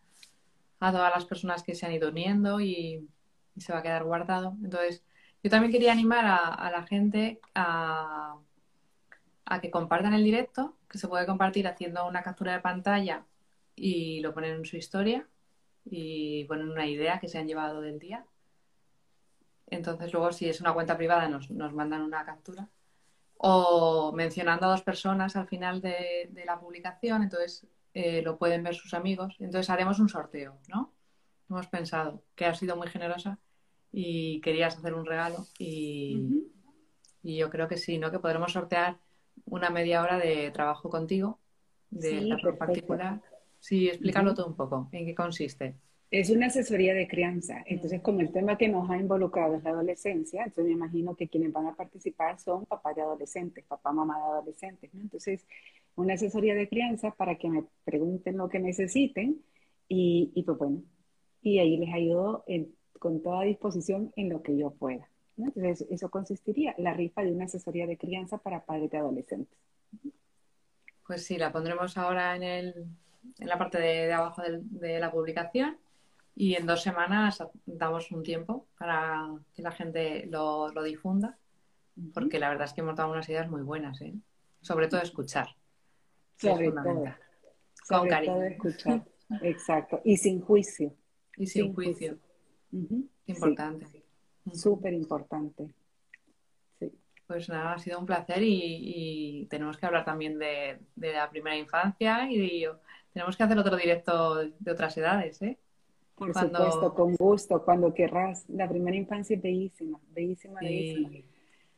a, 0.80 0.92
todas 0.92 1.12
las 1.12 1.26
personas 1.26 1.64
que 1.64 1.74
se 1.74 1.88
han 1.88 1.94
ido 1.94 2.10
uniendo 2.10 2.62
y, 2.62 3.10
se 3.58 3.74
va 3.74 3.80
a 3.80 3.82
quedar 3.82 4.04
guardado. 4.04 4.56
Entonces, 4.64 5.04
yo 5.42 5.50
también 5.50 5.72
quería 5.72 5.92
animar 5.92 6.24
a, 6.26 6.36
a 6.36 6.70
la 6.70 6.84
gente 6.84 7.40
a, 7.56 8.38
a 9.44 9.60
que 9.60 9.72
compartan 9.72 10.14
el 10.14 10.24
directo, 10.24 10.78
que 10.88 11.00
se 11.00 11.08
puede 11.08 11.26
compartir 11.26 11.68
haciendo 11.68 12.08
una 12.08 12.22
captura 12.22 12.54
de 12.54 12.60
pantalla 12.60 13.26
y 13.76 14.22
lo 14.22 14.34
ponen 14.34 14.56
en 14.56 14.66
su 14.66 14.78
historia 14.78 15.28
y 15.86 16.46
ponen 16.46 16.70
una 16.70 16.88
idea 16.88 17.20
que 17.20 17.28
se 17.28 17.38
han 17.38 17.48
llevado 17.48 17.82
del 17.82 18.00
día. 18.00 18.26
Entonces 19.68 20.14
luego 20.14 20.32
si 20.32 20.48
es 20.50 20.62
una 20.62 20.74
cuenta 20.74 20.98
privada 20.98 21.28
nos, 21.28 21.50
nos 21.52 21.74
mandan 21.74 22.02
una 22.02 22.26
captura 22.26 22.70
o 23.38 24.14
mencionando 24.14 24.66
a 24.66 24.70
dos 24.70 24.82
personas 24.82 25.36
al 25.36 25.48
final 25.48 25.82
de, 25.82 26.30
la 26.46 26.60
publicación, 26.60 27.24
entonces 27.24 27.68
eh, 27.94 28.22
lo 28.22 28.38
pueden 28.38 28.64
ver 28.64 28.76
sus 28.76 28.94
amigos. 28.94 29.36
Entonces 29.40 29.70
haremos 29.70 30.00
un 30.00 30.10
sorteo, 30.10 30.58
¿no? 30.70 30.94
Hemos 31.50 31.68
pensado 31.68 32.24
que 32.36 32.46
has 32.46 32.58
sido 32.58 32.76
muy 32.76 32.88
generosa 32.88 33.38
y 33.92 34.42
querías 34.42 34.78
hacer 34.78 34.94
un 34.94 35.06
regalo 35.06 35.46
y, 35.60 36.46
y 37.24 37.38
yo 37.38 37.50
creo 37.50 37.68
que 37.68 37.78
sí, 37.78 37.98
¿no? 37.98 38.10
Que 38.10 38.20
podremos 38.20 38.54
sortear 38.54 38.98
una 39.46 39.70
media 39.70 40.02
hora 40.02 40.18
de 40.18 40.50
trabajo 40.52 40.90
contigo, 40.90 41.40
de 41.90 42.22
sí, 42.22 42.30
particular. 42.58 43.22
Sí, 43.66 43.88
explícalo 43.88 44.36
todo 44.36 44.46
un 44.46 44.56
poco, 44.56 44.90
¿en 44.92 45.08
qué 45.08 45.16
consiste? 45.16 45.74
Es 46.12 46.30
una 46.30 46.46
asesoría 46.46 46.94
de 46.94 47.08
crianza. 47.08 47.64
Entonces, 47.66 48.00
como 48.00 48.20
el 48.20 48.32
tema 48.32 48.60
que 48.60 48.68
nos 48.68 48.88
ha 48.92 48.98
involucrado 48.98 49.56
es 49.56 49.64
la 49.64 49.72
adolescencia, 49.72 50.44
entonces 50.44 50.66
me 50.66 50.74
imagino 50.74 51.16
que 51.16 51.28
quienes 51.28 51.52
van 51.52 51.66
a 51.66 51.76
participar 51.76 52.40
son 52.40 52.68
papás 52.68 52.96
de 52.96 53.02
adolescentes, 53.02 53.66
papá, 53.66 53.92
mamá 53.92 54.20
de 54.20 54.24
adolescentes. 54.24 54.94
¿no? 54.94 55.02
Entonces, 55.02 55.48
una 55.96 56.14
asesoría 56.14 56.54
de 56.54 56.70
crianza 56.70 57.10
para 57.10 57.40
que 57.40 57.50
me 57.50 57.64
pregunten 57.84 58.38
lo 58.38 58.50
que 58.50 58.60
necesiten 58.60 59.42
y, 59.88 60.32
y 60.36 60.44
pues 60.44 60.60
bueno, 60.60 60.84
y 61.42 61.58
ahí 61.58 61.78
les 61.78 61.92
ayudo 61.92 62.46
con 63.00 63.24
toda 63.24 63.46
disposición 63.46 64.14
en 64.16 64.30
lo 64.30 64.44
que 64.44 64.56
yo 64.56 64.76
pueda. 64.76 65.10
Entonces, 65.38 65.88
eso 65.90 66.12
consistiría 66.12 66.76
la 66.78 66.94
rifa 66.94 67.24
de 67.24 67.32
una 67.32 67.46
asesoría 67.46 67.88
de 67.88 67.98
crianza 67.98 68.38
para 68.38 68.64
padres 68.64 68.92
de 68.92 69.00
adolescentes. 69.00 69.58
Pues 71.08 71.26
sí, 71.26 71.40
la 71.40 71.52
pondremos 71.52 71.98
ahora 71.98 72.36
en, 72.36 72.44
el, 72.44 72.88
en 73.40 73.48
la 73.48 73.58
parte 73.58 73.80
de, 73.80 74.14
abajo 74.14 74.42
de 74.44 75.00
la 75.00 75.12
publicación 75.12 75.78
y 76.36 76.56
en 76.56 76.66
dos 76.66 76.82
semanas 76.82 77.42
damos 77.66 78.12
un 78.12 78.22
tiempo 78.22 78.68
para 78.78 79.30
que 79.54 79.62
la 79.62 79.72
gente 79.72 80.28
lo, 80.28 80.70
difunda, 80.84 81.38
porque 82.14 82.40
la 82.40 82.50
verdad 82.50 82.66
es 82.66 82.74
que 82.74 82.82
hemos 82.82 82.98
dado 82.98 83.12
unas 83.12 83.30
ideas 83.30 83.50
muy 83.50 83.62
buenas, 83.62 84.02
¿eh? 84.02 84.14
sobre 84.62 84.90
todo 84.90 85.02
escuchar. 85.02 85.48
Sobre 86.36 86.72
todo. 86.72 87.06
Con 87.88 88.10
cariño. 88.10 88.44
escuchar. 88.44 89.06
Exacto. 89.42 90.02
Y 90.04 90.18
sin 90.18 90.42
juicio. 90.42 90.94
Y 91.38 91.48
sin, 91.48 91.74
juicio. 91.74 92.18
Importante. 93.28 94.04
Súper 94.54 94.94
importante. 94.94 95.70
Sí. 96.78 96.92
Pues 97.26 97.48
nada, 97.48 97.74
ha 97.74 97.80
sido 97.80 98.00
un 98.00 98.06
placer 98.06 98.40
y, 98.42 99.48
tenemos 99.50 99.78
que 99.78 99.86
hablar 99.86 100.04
también 100.04 100.38
de, 100.38 100.80
la 100.98 101.30
primera 101.30 101.56
infancia 101.56 102.30
y 102.30 102.66
tenemos 103.16 103.38
que 103.38 103.44
hacer 103.44 103.58
otro 103.58 103.78
directo 103.78 104.36
de 104.36 104.72
otras 104.72 104.98
edades, 104.98 105.42
¿eh? 105.42 105.58
Por 106.16 106.34
supuesto, 106.34 106.94
con 106.94 107.16
gusto, 107.16 107.64
cuando 107.64 107.94
querrás. 107.94 108.44
La 108.50 108.68
primera 108.68 108.98
infancia 108.98 109.38
es 109.38 109.42
bellísima, 109.42 110.02
bellísima, 110.10 110.60
bellísima. 110.60 111.12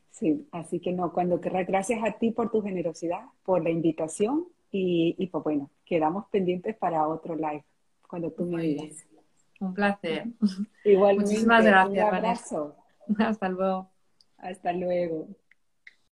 Sí, 0.10 0.48
así 0.52 0.80
que 0.80 0.94
no, 0.94 1.14
cuando 1.14 1.40
querrás. 1.40 1.68
Gracias 1.68 2.04
a 2.04 2.18
ti 2.18 2.32
por 2.32 2.50
tu 2.50 2.64
generosidad, 2.64 3.22
por 3.44 3.64
la 3.64 3.70
invitación 3.70 4.48
y, 4.72 5.14
y 5.20 5.28
pues 5.28 5.44
bueno, 5.44 5.70
quedamos 5.86 6.26
pendientes 6.32 6.76
para 6.76 7.08
otro 7.08 7.36
live, 7.36 7.64
cuando 8.08 8.32
tú 8.32 8.46
me 8.46 8.64
digas. 8.64 9.06
Un 9.60 9.76
placer. 9.76 10.26
Igualmente. 10.86 11.30
Muchísimas 11.30 11.64
gracias. 11.64 12.10
Un 12.10 12.16
abrazo. 12.16 12.76
Hasta 13.20 13.50
luego. 13.50 13.92
Hasta 14.40 14.74
luego. 14.74 15.28